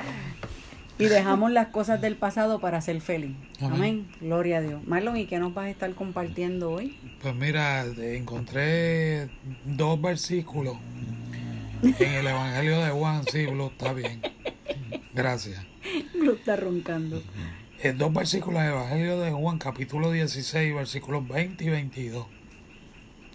Y 0.97 1.05
dejamos 1.05 1.51
las 1.51 1.67
cosas 1.67 1.99
del 1.99 2.15
pasado 2.15 2.59
para 2.59 2.79
ser 2.79 3.01
feliz. 3.01 3.35
Amén. 3.59 3.73
Amén. 3.73 4.07
Gloria 4.21 4.57
a 4.59 4.61
Dios. 4.61 4.81
Marlon, 4.87 5.17
¿y 5.17 5.25
qué 5.25 5.39
nos 5.39 5.53
vas 5.53 5.65
a 5.65 5.69
estar 5.69 5.93
compartiendo 5.93 6.71
hoy? 6.71 6.97
Pues 7.21 7.35
mira, 7.35 7.85
encontré 7.85 9.29
dos 9.65 10.01
versículos 10.01 10.77
en 11.81 12.11
el 12.13 12.27
Evangelio 12.27 12.79
de 12.79 12.91
Juan. 12.91 13.23
Sí, 13.29 13.45
Blue, 13.45 13.67
está 13.67 13.91
bien. 13.91 14.21
Gracias. 15.13 15.65
Blue 16.13 16.33
está 16.33 16.55
roncando. 16.55 17.21
Eh, 17.81 17.93
dos 17.93 18.13
versículos 18.13 18.61
del 18.61 18.71
Evangelio 18.71 19.19
de 19.19 19.31
Juan, 19.31 19.57
capítulo 19.57 20.11
16, 20.11 20.73
versículos 20.73 21.27
20 21.27 21.63
y 21.63 21.69
22. 21.69 22.25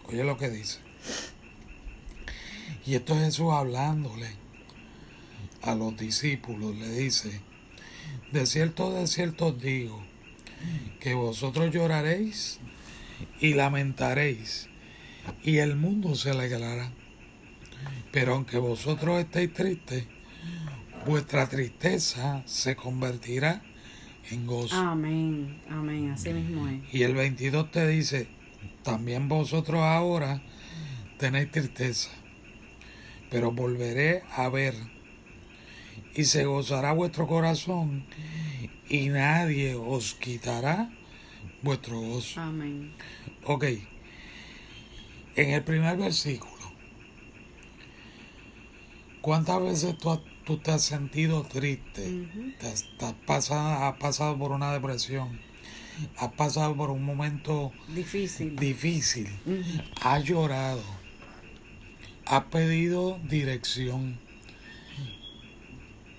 Oye 0.07 0.25
lo 0.25 0.37
que 0.37 0.51
dice. 0.51 0.79
Y 2.87 2.95
esto 2.95 3.15
es 3.15 3.25
Jesús 3.27 3.53
hablándole 3.53 4.29
a 5.63 5.75
los 5.75 5.97
discípulos. 5.97 6.75
Le 6.77 6.89
dice, 6.91 7.41
de 8.33 8.47
cierto, 8.47 8.93
de 8.93 9.07
cierto 9.07 9.49
os 9.49 9.61
digo, 9.61 10.03
que 11.01 11.15
vosotros 11.15 11.73
lloraréis 11.73 12.59
y 13.41 13.55
lamentaréis, 13.55 14.69
y 15.43 15.59
el 15.59 15.77
mundo 15.77 16.15
se 16.15 16.31
alegrará. 16.31 16.91
Pero 18.13 18.35
aunque 18.35 18.59
vosotros 18.59 19.21
estéis 19.21 19.53
tristes, 19.53 20.07
vuestra 21.07 21.49
tristeza 21.49 22.43
se 22.47 22.77
convertirá 22.77 23.63
en 24.31 24.47
gozo. 24.47 24.77
Amén. 24.77 25.61
Amén. 25.69 26.11
Así 26.11 26.33
mismo 26.33 26.69
es. 26.69 26.83
Y 26.95 27.03
el 27.03 27.15
22 27.15 27.71
te 27.71 27.87
dice, 27.87 28.29
también 28.83 29.29
vosotros 29.29 29.81
ahora 29.81 30.43
tenéis 31.19 31.51
tristeza, 31.51 32.11
pero 33.31 33.53
volveré 33.53 34.23
a 34.37 34.49
ver 34.49 34.75
y 36.15 36.25
se 36.25 36.45
gozará 36.45 36.93
vuestro 36.93 37.27
corazón 37.27 38.05
y 38.89 39.09
nadie 39.09 39.75
os 39.75 40.15
quitará 40.15 40.91
vuestro 41.63 42.01
gozo. 42.01 42.41
Amén. 42.41 42.93
Ok, 43.45 43.65
en 45.37 45.51
el 45.51 45.63
primer 45.63 45.97
versículo, 45.97 46.53
¿cuántas 49.21 49.63
veces 49.63 49.97
tú, 49.99 50.11
has- 50.11 50.21
tú 50.51 50.57
te 50.59 50.73
has 50.73 50.83
sentido 50.83 51.45
triste? 51.45 52.27
Te 52.59 52.67
has, 52.67 52.85
te 52.99 53.05
has 53.05 53.13
pasado, 53.25 53.85
has 53.87 53.97
pasado 53.99 54.37
por 54.37 54.51
una 54.51 54.73
depresión, 54.73 55.39
has 56.17 56.33
pasado 56.33 56.75
por 56.77 56.91
un 56.91 57.05
momento 57.05 57.71
Difícil. 57.95 58.57
difícil, 58.57 59.29
Ujú. 59.47 59.83
has 60.03 60.25
llorado, 60.25 60.83
has 62.27 62.45
pedido 62.47 63.21
dirección 63.29 64.19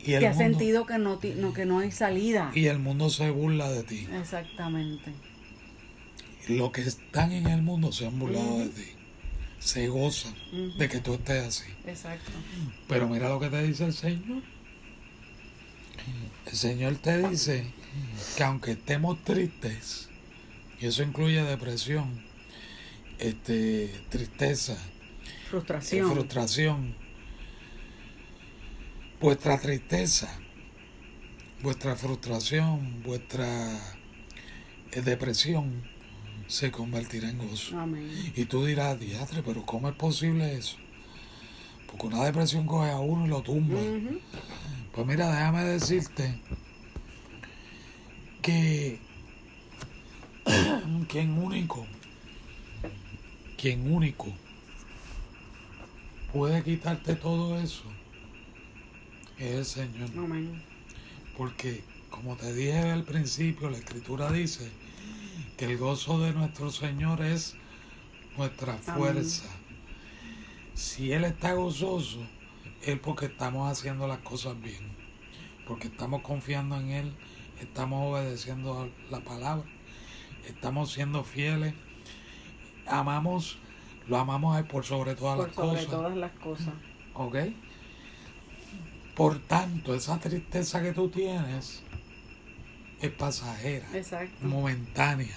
y 0.06 0.13
el, 0.13 0.26
has 0.26 0.38
mundo, 0.38 0.58
sentido 0.60 0.86
que 0.86 0.98
no, 0.98 1.17
ti- 1.17 1.34
no, 1.36 1.54
que 1.54 1.65
no 1.65 1.80
hay 1.80 1.91
salida. 1.91 2.52
y 2.56 2.67
el 2.67 2.80
mundo 2.80 3.10
se 3.10 3.30
burla 3.32 3.70
de 3.70 3.84
ti. 3.84 4.08
Exactamente. 4.17 5.12
Los 6.48 6.72
que 6.72 6.82
están 6.82 7.34
en 7.34 7.48
el 7.48 7.62
mundo 7.62 7.91
se 7.91 8.08
han 8.08 8.17
burlado 8.17 8.60
de 8.60 8.70
ti, 8.70 8.84
se 9.62 9.88
gozan 9.88 10.34
Ujú. 10.52 10.78
de 10.78 10.89
que 10.89 11.00
tú 11.00 11.13
estés 11.13 11.43
así. 11.47 11.71
Exacto. 11.86 12.32
Pero 12.89 13.08
mira 13.08 13.30
lo 13.30 13.39
que 13.39 13.47
te 13.50 13.63
dice 13.63 13.86
el 13.86 13.93
Señor. 13.93 14.41
El 16.47 16.54
Señor 16.58 16.95
te 16.95 17.30
dice 17.30 17.65
que 18.36 18.43
aunque 18.43 18.71
estemos 18.71 19.24
tristes, 19.24 20.10
y 20.80 20.88
eso 20.88 21.04
incluye 21.04 21.41
depresión, 21.43 22.24
este, 23.19 23.88
tristeza, 24.10 24.74
eh, 24.74 25.47
Frustración. 25.50 26.12
frustración, 26.12 26.95
vuestra 29.19 29.60
tristeza, 29.60 30.39
vuestra 31.62 31.95
frustración, 31.95 33.04
vuestra 33.04 33.78
eh, 34.91 35.02
depresión 35.02 35.84
se 36.52 36.70
convertirá 36.70 37.30
en 37.30 37.38
gozo. 37.38 37.80
Amén. 37.80 38.12
Y 38.36 38.44
tú 38.44 38.66
dirás, 38.66 39.00
diatre, 39.00 39.42
pero 39.42 39.66
¿cómo 39.66 39.88
es 39.88 39.96
posible 39.96 40.58
eso? 40.58 40.76
Porque 41.88 42.08
una 42.08 42.26
depresión 42.26 42.68
coge 42.68 42.92
a 42.92 43.00
uno 43.00 43.26
y 43.26 43.30
lo 43.30 43.42
tumba. 43.42 43.80
Pues 44.92 45.08
mira, 45.08 45.32
déjame 45.32 45.64
decirte 45.64 46.42
que 48.42 49.00
quien 51.08 51.38
único, 51.38 51.88
quien 53.58 53.90
único 53.90 54.28
puede 56.34 56.62
quitarte 56.64 57.16
todo 57.16 57.58
eso 57.62 57.84
es 59.38 59.56
el 59.56 59.66
Señor. 59.66 60.10
Amén. 60.18 60.62
Porque, 61.38 61.82
como 62.10 62.36
te 62.36 62.54
dije 62.54 62.92
al 62.92 63.06
principio, 63.06 63.70
la 63.70 63.78
Escritura 63.78 64.30
dice 64.30 64.70
que 65.62 65.67
el 65.67 65.78
gozo 65.78 66.19
de 66.19 66.34
nuestro 66.34 66.71
Señor 66.71 67.21
es 67.21 67.56
nuestra 68.36 68.74
fuerza. 68.78 69.47
Si 70.74 71.13
Él 71.13 71.24
está 71.24 71.54
gozoso, 71.54 72.17
es 72.82 72.97
porque 72.97 73.28
estamos 73.28 73.71
haciendo 73.71 74.08
las 74.08 74.17
cosas 74.21 74.60
bien. 74.60 74.91
Porque 75.67 75.86
estamos 75.86 76.24
confiando 76.24 76.80
en 76.80 76.89
Él, 76.89 77.13
estamos 77.60 78.12
obedeciendo 78.12 78.89
la 79.12 79.19
palabra, 79.19 79.69
estamos 80.47 80.93
siendo 80.93 81.24
fieles, 81.24 81.76
amamos, 82.88 83.60
lo 84.08 84.17
amamos 84.17 84.56
a 84.56 84.62
Él 84.62 84.65
por 84.65 84.84
sobre 84.84 85.13
todas 85.13 85.38
Por 85.38 85.47
las 85.47 85.56
sobre 85.56 85.69
cosas. 85.76 85.91
todas 85.91 86.17
las 86.17 86.32
cosas. 86.39 86.74
¿Ok? 87.13 87.36
Por 89.15 89.38
tanto, 89.38 89.93
esa 89.93 90.19
tristeza 90.19 90.82
que 90.82 90.91
tú 90.91 91.08
tienes 91.10 91.84
es 93.00 93.12
pasajera, 93.12 93.86
Exacto. 93.93 94.43
momentánea, 94.47 95.36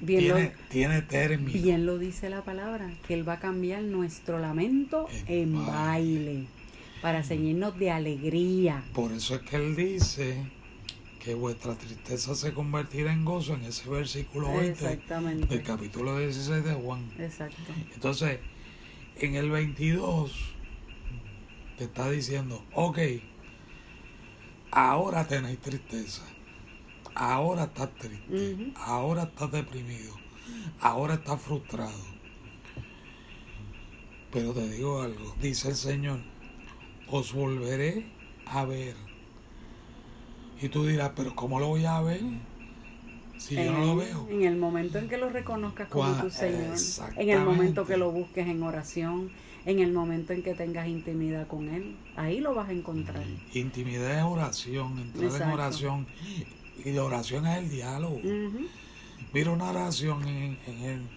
Bien 0.00 0.20
tiene, 0.20 0.44
lo, 0.44 0.50
tiene 0.68 1.02
término. 1.02 1.52
bien 1.62 1.84
lo 1.86 1.98
dice 1.98 2.30
la 2.30 2.42
palabra, 2.42 2.90
que 3.06 3.14
Él 3.14 3.28
va 3.28 3.34
a 3.34 3.40
cambiar 3.40 3.82
nuestro 3.82 4.38
lamento 4.38 5.08
En 5.26 5.54
en 5.56 5.66
baile. 5.66 6.44
para 7.02 7.22
ceñirnos 7.22 7.78
de 7.78 7.90
alegría. 7.90 8.84
Por 8.94 9.12
eso 9.12 9.34
es 9.36 9.42
que 9.42 9.56
él 9.56 9.74
dice 9.76 10.36
que 11.24 11.34
vuestra 11.34 11.74
tristeza 11.74 12.34
se 12.34 12.52
convertirá 12.54 13.12
en 13.12 13.24
gozo 13.24 13.54
en 13.54 13.62
ese 13.64 13.88
versículo 13.90 14.48
20 14.52 14.68
Exactamente. 14.70 15.46
del 15.46 15.62
capítulo 15.64 16.18
16 16.18 16.64
de 16.64 16.72
Juan. 16.74 17.10
Exacto. 17.18 17.56
Entonces, 17.94 18.38
en 19.16 19.34
el 19.34 19.50
22 19.50 20.32
te 21.76 21.84
está 21.84 22.08
diciendo, 22.10 22.64
ok, 22.72 22.98
ahora 24.70 25.26
tenéis 25.26 25.58
tristeza, 25.58 26.22
ahora 27.18 27.64
estás 27.64 27.90
triste, 27.96 28.72
ahora 28.76 29.24
estás 29.24 29.50
deprimido, 29.52 30.14
ahora 30.80 31.14
estás 31.14 31.40
frustrado. 31.42 31.98
Pero 34.32 34.52
te 34.52 34.68
digo 34.70 35.02
algo, 35.02 35.34
dice 35.40 35.68
el 35.70 35.74
Señor, 35.76 36.20
os 37.10 37.32
volveré 37.32 38.06
a 38.46 38.64
ver. 38.64 38.94
Y 40.60 40.68
tú 40.68 40.86
dirás, 40.86 41.12
pero 41.16 41.34
¿cómo 41.34 41.60
lo 41.60 41.68
voy 41.68 41.84
a 41.86 42.00
ver? 42.00 42.20
Si 43.38 43.54
yo 43.54 43.72
no 43.72 43.84
lo 43.84 43.92
En- 43.92 43.98
veo. 43.98 44.28
En 44.30 44.42
el 44.44 44.56
momento 44.56 44.98
en 44.98 45.08
que 45.08 45.16
lo 45.16 45.28
reconozcas 45.30 45.88
como 45.88 46.12
tu 46.20 46.30
Señor, 46.30 46.76
en 47.16 47.28
el 47.30 47.40
momento 47.44 47.86
que 47.86 47.96
lo 47.96 48.10
busques 48.10 48.46
en 48.46 48.62
oración, 48.62 49.30
en 49.64 49.78
el 49.78 49.92
momento 49.92 50.32
en 50.32 50.42
que 50.42 50.54
tengas 50.54 50.88
intimidad 50.88 51.46
con 51.46 51.68
Él, 51.68 51.96
ahí 52.16 52.40
lo 52.40 52.54
vas 52.54 52.68
a 52.68 52.72
encontrar. 52.72 53.22
Intimidad 53.54 54.18
es 54.18 54.24
oración, 54.24 54.98
entrar 54.98 55.42
en 55.42 55.48
oración. 55.48 56.06
Y 56.84 56.92
la 56.92 57.04
oración 57.04 57.46
es 57.46 57.58
el 57.58 57.70
diálogo. 57.70 58.20
Mira 59.32 59.50
una 59.50 59.70
oración 59.70 60.26
en, 60.26 60.58
en, 60.66 61.08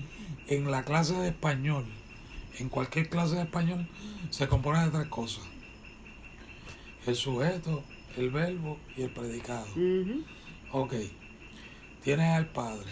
en 0.48 0.72
la 0.72 0.84
clase 0.84 1.14
de 1.16 1.30
español, 1.30 1.86
en 2.60 2.68
cualquier 2.70 3.10
clase 3.10 3.36
de 3.36 3.44
español, 3.44 3.88
se 4.30 4.48
compone 4.48 4.84
de 4.86 4.92
tres 4.92 5.08
cosas. 5.08 5.44
El 7.06 7.16
sujeto, 7.16 7.84
el 8.18 8.30
verbo 8.32 8.78
y 8.98 9.04
el 9.04 9.10
predicado. 9.12 9.66
Ujú. 9.72 10.24
Ok, 10.74 10.94
tienes 12.04 12.30
al 12.36 12.48
Padre 12.50 12.90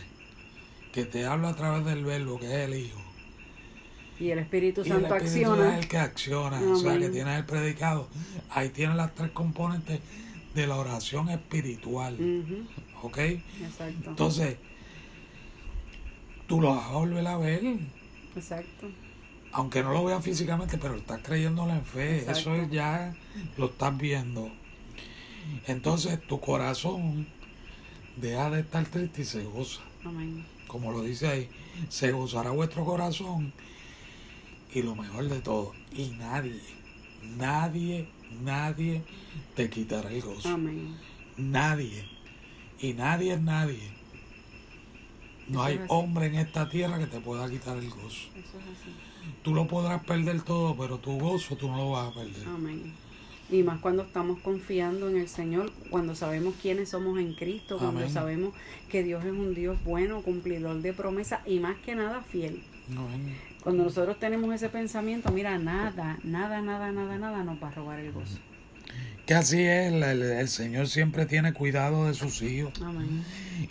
que 0.91 1.05
te 1.05 1.25
habla 1.25 1.49
a 1.49 1.55
través 1.55 1.86
del 1.86 2.03
verbo, 2.03 2.39
que 2.39 2.45
es 2.47 2.69
el 2.69 2.75
Hijo. 2.75 2.99
Y 4.19 4.32
el 4.32 4.39
Espíritu 4.39 4.82
Y 4.82 4.89
el 4.89 4.89
Santo 5.01 5.15
Espíritu 5.15 5.51
acciona. 5.51 5.73
es 5.77 5.79
el 5.84 5.88
que 5.88 5.97
acciona, 5.97 6.62
o 6.62 6.75
sea 6.75 6.97
que 6.97 7.10
tienes 7.10 7.38
el 7.38 7.45
predicado. 7.45 8.10
Ahí 8.49 8.69
tienes 8.69 8.95
las 8.97 9.13
tres 9.15 9.32
componentes 9.32 9.99
de 10.54 10.68
la 10.68 10.76
oración 10.76 11.30
espiritual. 11.30 12.18
¿Ok? 13.02 13.18
Exacto. 13.18 14.10
Entonces, 14.10 14.58
tú 16.48 16.62
lo 16.62 16.76
vas 16.76 16.86
a 16.88 16.94
volver 16.94 17.28
a 17.28 17.38
ver, 17.38 17.62
Exacto. 18.36 18.88
aunque 19.52 19.84
no 19.84 19.94
lo 19.94 20.04
veas 20.04 20.24
físicamente, 20.24 20.78
pero 20.78 20.96
estás 20.96 21.22
creyéndolo 21.22 21.72
en 21.72 21.86
fe. 21.86 22.20
Exacto. 22.20 22.40
Eso 22.40 22.56
es 22.56 22.72
ya 22.72 23.16
lo 23.58 23.68
estás 23.68 23.98
viendo. 23.98 24.52
Entonces, 25.68 26.20
tu 26.28 26.40
corazón 26.40 27.28
deja 28.18 28.50
de 28.50 28.62
estar 28.62 28.86
triste 28.86 29.22
y 29.22 29.26
se 29.26 29.44
goza. 29.44 29.82
Amén. 30.04 30.46
Como 30.68 30.92
lo 30.92 31.02
dice 31.02 31.28
ahí, 31.28 31.50
se 31.90 32.12
gozará 32.12 32.52
vuestro 32.52 32.86
corazón. 32.86 33.54
Y 34.74 34.84
lo 34.84 34.96
mejor 34.96 35.28
de 35.30 35.40
todo, 35.40 35.74
y 35.92 36.10
nadie, 36.10 36.62
nadie, 37.38 38.08
nadie 38.44 39.02
te 39.56 39.70
quitará 39.70 40.12
el 40.12 40.22
gozo. 40.22 40.50
Amén. 40.50 40.96
Nadie. 41.38 42.06
Y 42.80 42.94
nadie 42.94 43.34
es 43.34 43.42
nadie. 43.42 44.00
No 45.48 45.65
Eso 45.65 45.82
hay 45.82 45.86
hombre 45.88 46.28
en 46.28 46.36
esta 46.36 46.70
tierra 46.70 47.00
que 47.00 47.08
te 47.08 47.20
pueda 47.20 47.50
quitar 47.50 47.78
el 47.78 47.89
gozo. 47.89 48.30
Eso 48.36 48.58
es 48.58 48.80
así. 48.80 48.92
Tú 49.42 49.54
lo 49.54 49.68
podrás 49.68 50.04
perder 50.04 50.42
todo, 50.42 50.76
pero 50.78 50.98
tu 50.98 51.18
gozo 51.18 51.56
tú 51.56 51.68
no 51.68 51.78
lo 51.78 51.92
vas 51.92 52.12
a 52.12 52.13
perder. 52.13 52.48
Amén. 52.48 52.94
Y 53.52 53.63
más 53.63 53.80
cuando 53.80 54.04
estamos 54.04 54.39
confiando 54.42 55.10
en 55.10 55.18
el 55.18 55.28
Señor, 55.28 55.72
cuando 55.89 56.13
sabemos 56.13 56.54
quiénes 56.62 56.89
somos 56.89 57.18
en 57.18 57.34
Cristo, 57.34 57.80
cuando 57.80 58.08
sabemos 58.08 58.54
que 58.89 59.04
Dios 59.04 59.26
es 59.26 59.32
un 59.32 59.56
Dios 59.56 59.84
bueno, 59.84 60.22
cumplidor 60.22 60.82
de 60.82 60.94
promesas 60.94 61.39
y 61.48 61.60
más 61.60 61.78
que 61.80 61.96
nada 61.96 62.22
fiel. 62.22 62.62
Amén. 62.92 63.36
Cuando 63.63 63.84
nosotros 63.84 64.17
tenemos 64.19 64.54
ese 64.56 64.69
pensamiento, 64.69 65.32
mira, 65.32 65.58
nada, 65.58 66.17
nada, 66.24 66.62
nada, 66.62 66.91
nada, 66.91 67.17
nada 67.17 67.43
nos 67.43 67.62
va 67.62 67.67
a 67.67 67.72
robar 67.72 68.00
el 68.00 68.12
gozo. 68.12 68.38
Que 69.26 69.34
así 69.36 69.62
es, 69.62 69.91
el, 69.93 70.02
el- 70.04 70.48
Señor 70.48 70.88
siempre 70.88 71.26
tiene 71.26 71.54
cuidado 71.54 72.08
de 72.08 72.13
sus 72.15 72.41
hijos. 72.41 72.74
Amén. 72.82 73.24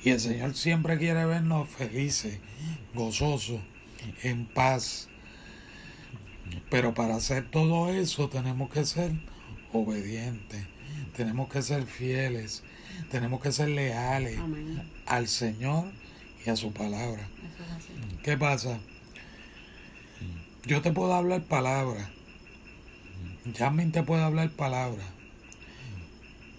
Y 0.04 0.10
el 0.10 0.20
Señor 0.20 0.54
siempre 0.54 0.98
quiere 0.98 1.24
vernos 1.24 1.68
felices, 1.68 2.38
gozosos, 2.94 3.60
en 4.22 4.46
paz. 4.46 5.08
Pero 6.70 6.94
para 6.94 7.16
hacer 7.16 7.50
todo 7.50 7.90
eso 7.92 8.28
tenemos 8.28 8.70
que 8.70 8.84
ser 8.84 9.10
obedientes, 9.72 10.64
tenemos 11.16 11.48
que 11.48 11.62
ser 11.62 11.84
fieles, 11.86 12.62
tenemos 13.10 13.40
que 13.40 13.50
ser 13.52 13.68
leales 13.70 14.38
Amén. 14.38 14.82
al 15.06 15.28
Señor 15.28 15.86
y 16.46 16.50
a 16.50 16.56
su 16.56 16.72
palabra. 16.72 17.22
Es. 17.22 18.22
¿Qué 18.22 18.36
pasa? 18.36 18.78
Yo 20.64 20.82
te 20.82 20.92
puedo 20.92 21.14
hablar 21.14 21.42
palabra. 21.42 22.10
Jasmine 23.56 23.90
te 23.90 24.02
puede 24.02 24.22
hablar 24.22 24.50
palabra. 24.50 25.02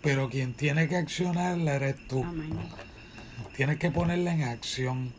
Pero 0.01 0.29
quien 0.29 0.53
tiene 0.53 0.87
que 0.87 0.95
accionarla 0.95 1.75
eres 1.75 2.07
tú. 2.07 2.25
Tienes 3.55 3.77
que 3.77 3.91
ponerla 3.91 4.33
en 4.33 4.43
acción. 4.43 5.13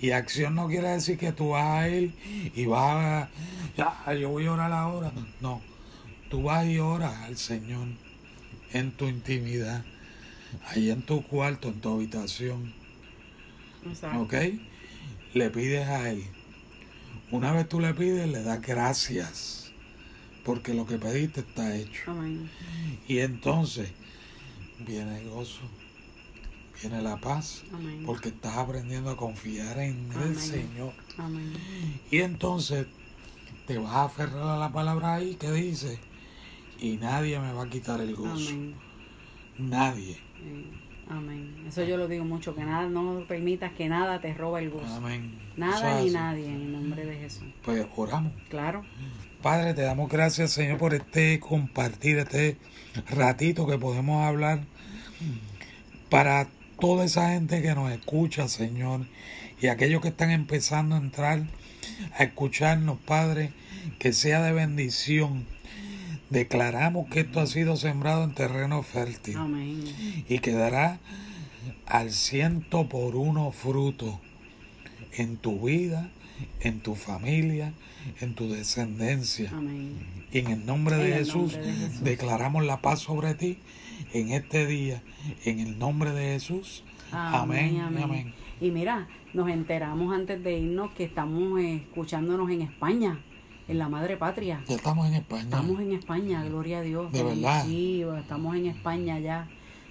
Y 0.00 0.10
acción 0.10 0.54
no 0.54 0.68
quiere 0.68 0.88
decir 0.88 1.18
que 1.18 1.32
tú 1.32 1.50
vas 1.50 1.64
a 1.64 1.88
ir 1.88 2.14
y 2.54 2.66
vas 2.66 3.04
a... 3.04 3.28
Ya, 3.76 4.14
yo 4.14 4.30
voy 4.30 4.46
a 4.46 4.52
orar 4.52 4.72
ahora. 4.72 5.12
No. 5.40 5.60
Tú 6.30 6.42
vas 6.42 6.66
y 6.66 6.78
oras 6.78 7.14
al 7.22 7.36
Señor 7.36 7.88
en 8.72 8.92
tu 8.92 9.06
intimidad. 9.06 9.84
Ahí 10.68 10.90
en 10.90 11.02
tu 11.02 11.22
cuarto, 11.22 11.68
en 11.68 11.80
tu 11.80 11.94
habitación. 11.94 12.72
Exacto. 13.86 14.20
¿Ok? 14.20 14.34
Le 15.34 15.50
pides 15.50 15.86
a 15.88 16.10
Él. 16.10 16.24
Una 17.30 17.52
vez 17.52 17.68
tú 17.68 17.80
le 17.80 17.92
pides, 17.94 18.28
le 18.28 18.42
das 18.42 18.60
gracias. 18.60 19.72
Porque 20.44 20.74
lo 20.74 20.86
que 20.86 20.96
pediste 20.96 21.40
está 21.40 21.76
hecho. 21.76 22.12
Amén. 22.12 22.48
Y 23.08 23.18
entonces 23.18 23.90
viene 24.86 25.20
el 25.20 25.28
gozo, 25.28 25.62
viene 26.80 27.02
la 27.02 27.16
paz. 27.16 27.64
Amén. 27.72 28.04
Porque 28.06 28.28
estás 28.28 28.56
aprendiendo 28.56 29.10
a 29.10 29.16
confiar 29.16 29.78
en 29.80 30.08
el. 30.12 30.36
Señor. 30.38 30.92
Amén. 31.18 31.52
Y 32.12 32.18
entonces 32.18 32.86
te 33.66 33.78
vas 33.78 33.92
a 33.92 34.04
aferrar 34.04 34.48
a 34.48 34.58
la 34.58 34.72
palabra 34.72 35.14
ahí 35.14 35.34
que 35.34 35.50
dice, 35.50 35.98
y 36.78 36.96
nadie 36.96 37.40
me 37.40 37.52
va 37.52 37.64
a 37.64 37.70
quitar 37.70 38.00
el 38.00 38.14
gozo. 38.14 38.54
Nadie. 39.58 40.20
Amén. 41.08 41.64
Eso 41.68 41.84
yo 41.84 41.96
lo 41.96 42.08
digo 42.08 42.24
mucho, 42.24 42.54
que 42.54 42.64
nada, 42.64 42.88
no 42.88 43.24
permitas 43.28 43.72
que 43.72 43.88
nada 43.88 44.20
te 44.20 44.34
robe 44.34 44.62
el 44.62 44.70
gozo. 44.70 44.96
Amén. 44.96 45.38
Nada 45.56 46.00
ni 46.00 46.10
nadie, 46.10 46.46
en 46.46 46.62
el 46.62 46.72
nombre 46.72 47.06
de 47.06 47.16
Jesús. 47.16 47.46
Pues 47.64 47.86
oramos. 47.94 48.32
Claro. 48.48 48.84
Padre, 49.40 49.74
te 49.74 49.82
damos 49.82 50.10
gracias, 50.10 50.50
Señor, 50.50 50.78
por 50.78 50.94
este 50.94 51.38
compartir, 51.38 52.18
este 52.18 52.56
ratito 53.10 53.66
que 53.66 53.78
podemos 53.78 54.24
hablar 54.24 54.64
para 56.10 56.48
toda 56.80 57.04
esa 57.04 57.30
gente 57.30 57.62
que 57.62 57.74
nos 57.74 57.92
escucha, 57.92 58.48
Señor, 58.48 59.06
y 59.60 59.68
aquellos 59.68 60.02
que 60.02 60.08
están 60.08 60.30
empezando 60.30 60.96
a 60.96 60.98
entrar 60.98 61.44
a 62.18 62.24
escucharnos, 62.24 62.98
Padre, 62.98 63.52
que 63.98 64.12
sea 64.12 64.42
de 64.42 64.52
bendición. 64.52 65.46
Declaramos 66.30 67.08
que 67.08 67.20
esto 67.20 67.40
ha 67.40 67.46
sido 67.46 67.76
sembrado 67.76 68.24
en 68.24 68.34
terreno 68.34 68.82
fértil 68.82 69.36
Amén. 69.36 69.84
y 70.28 70.38
que 70.40 70.52
dará 70.52 70.98
al 71.86 72.10
ciento 72.10 72.88
por 72.88 73.14
uno 73.16 73.52
fruto 73.52 74.20
en 75.12 75.36
tu 75.36 75.66
vida, 75.66 76.10
en 76.60 76.80
tu 76.80 76.94
familia, 76.96 77.72
en 78.20 78.34
tu 78.34 78.48
descendencia. 78.48 79.50
Amén. 79.54 79.94
Y 80.32 80.38
en 80.38 80.48
el 80.48 80.66
nombre 80.66 80.96
de, 80.96 81.06
En 81.06 81.12
el 81.12 81.18
Jesús, 81.20 81.52
nombre 81.54 81.58
de 81.58 81.72
Jesús. 81.72 82.02
declaramos 82.02 82.64
la 82.64 82.82
paz 82.82 83.00
sobre 83.00 83.34
ti 83.34 83.58
en 84.12 84.30
este 84.30 84.66
día, 84.66 85.02
en 85.44 85.60
el 85.60 85.78
nombre 85.78 86.10
de 86.10 86.32
Jesús. 86.34 86.82
Amén. 87.12 87.78
Amén, 87.80 87.98
y 87.98 88.02
amén. 88.02 88.34
Y 88.60 88.70
mira, 88.70 89.06
nos 89.32 89.48
enteramos 89.48 90.14
antes 90.14 90.42
de 90.42 90.58
irnos 90.58 90.90
que 90.92 91.04
estamos 91.04 91.60
eh, 91.60 91.76
escuchándonos 91.76 92.50
en 92.50 92.62
España, 92.62 93.20
en 93.68 93.78
la 93.78 93.88
madre 93.88 94.16
patria. 94.16 94.62
Ya 94.68 94.76
estamos 94.76 95.06
en 95.08 95.14
España. 95.14 95.42
Estamos 95.42 95.80
en 95.80 95.92
España, 95.92 96.44
gloria 96.44 96.78
a 96.78 96.82
Dios. 96.82 97.12
¿De 97.12 97.22
verdad? 97.22 97.64
Sí, 97.64 98.04
estamos 98.18 98.56
en 98.56 98.66
España 98.66 99.18
ya. 99.18 99.48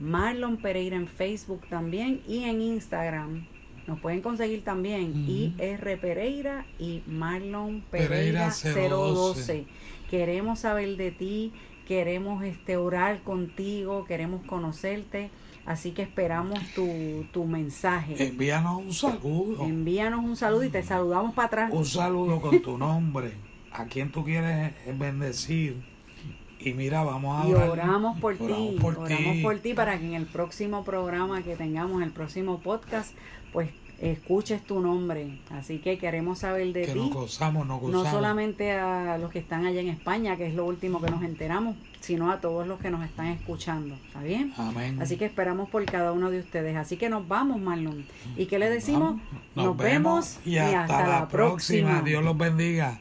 Marlon 0.00 0.56
Pereira 0.58 0.96
en 0.96 1.08
Facebook 1.08 1.62
también 1.68 2.20
y 2.26 2.44
en 2.44 2.62
Instagram. 2.62 3.46
Nos 3.86 4.00
pueden 4.00 4.20
conseguir 4.20 4.64
también 4.64 5.10
Ujú. 5.12 5.62
IR 5.62 6.00
Pereira 6.00 6.66
y 6.78 7.02
Marlon 7.06 7.82
Pereira 7.90 8.52
Pereira 8.62 8.88
012. 8.88 8.88
012. 8.88 9.64
Queremos 10.10 10.60
saber 10.60 10.96
de 10.96 11.10
ti, 11.10 11.52
queremos 11.86 12.44
este 12.44 12.76
orar 12.76 13.22
contigo, 13.22 14.04
queremos 14.04 14.44
conocerte, 14.44 15.30
así 15.64 15.92
que 15.92 16.02
esperamos 16.02 16.58
tu, 16.74 17.24
tu 17.32 17.44
mensaje. 17.44 18.22
Envíanos 18.28 18.76
un 18.76 18.92
saludo. 18.92 19.64
Envíanos 19.64 20.22
un 20.24 20.36
saludo 20.36 20.64
y 20.64 20.68
te 20.68 20.82
saludamos 20.82 21.34
para 21.34 21.46
atrás. 21.46 21.70
Un 21.72 21.86
saludo 21.86 22.40
con 22.40 22.60
tu 22.60 22.76
nombre. 22.76 23.32
A 23.72 23.84
quien 23.86 24.10
tú 24.10 24.24
quieres 24.24 24.72
bendecir. 24.98 25.76
Y 26.60 26.72
mira, 26.74 27.02
vamos 27.04 27.44
a 27.44 27.48
Y 27.48 27.52
orar. 27.52 27.68
oramos 27.70 28.18
por 28.20 28.36
ti, 28.36 28.76
oramos 28.82 29.36
por 29.42 29.58
ti 29.60 29.74
para 29.74 29.98
que 29.98 30.06
en 30.06 30.14
el 30.14 30.26
próximo 30.26 30.84
programa 30.84 31.42
que 31.42 31.54
tengamos, 31.56 32.02
el 32.02 32.10
próximo 32.10 32.58
podcast, 32.60 33.14
pues 33.52 33.70
escuches 34.00 34.62
tu 34.64 34.80
nombre. 34.80 35.38
Así 35.50 35.78
que 35.78 35.98
queremos 35.98 36.40
saber 36.40 36.72
de 36.72 36.82
Que 36.82 36.92
ti. 36.92 36.98
nos 36.98 37.10
gozamos, 37.12 37.66
nos 37.66 37.80
no 37.82 37.88
gozamos. 37.88 38.10
solamente 38.10 38.72
a 38.72 39.18
los 39.18 39.30
que 39.30 39.38
están 39.40 39.66
allá 39.66 39.80
en 39.80 39.88
España, 39.88 40.36
que 40.36 40.46
es 40.46 40.54
lo 40.54 40.66
último 40.66 41.00
que 41.00 41.10
nos 41.10 41.22
enteramos, 41.22 41.76
sino 42.00 42.30
a 42.30 42.40
todos 42.40 42.66
los 42.66 42.78
que 42.80 42.90
nos 42.90 43.04
están 43.04 43.26
escuchando. 43.26 43.96
¿Está 44.06 44.20
bien? 44.22 44.52
Amén. 44.56 45.00
Así 45.02 45.16
que 45.16 45.24
esperamos 45.24 45.68
por 45.68 45.84
cada 45.84 46.12
uno 46.12 46.30
de 46.30 46.38
ustedes. 46.40 46.76
Así 46.76 46.96
que 46.96 47.08
nos 47.08 47.26
vamos, 47.26 47.60
Marlon. 47.60 48.04
¿Y 48.36 48.46
qué 48.46 48.58
le 48.60 48.70
decimos? 48.70 49.20
Nos, 49.56 49.76
vemos 49.76 50.38
y 50.44 50.58
hasta, 50.58 51.06
la 51.08 51.28
próxima. 51.28 52.00
Dios 52.02 52.22
los 52.22 52.36
bendiga. 52.38 53.00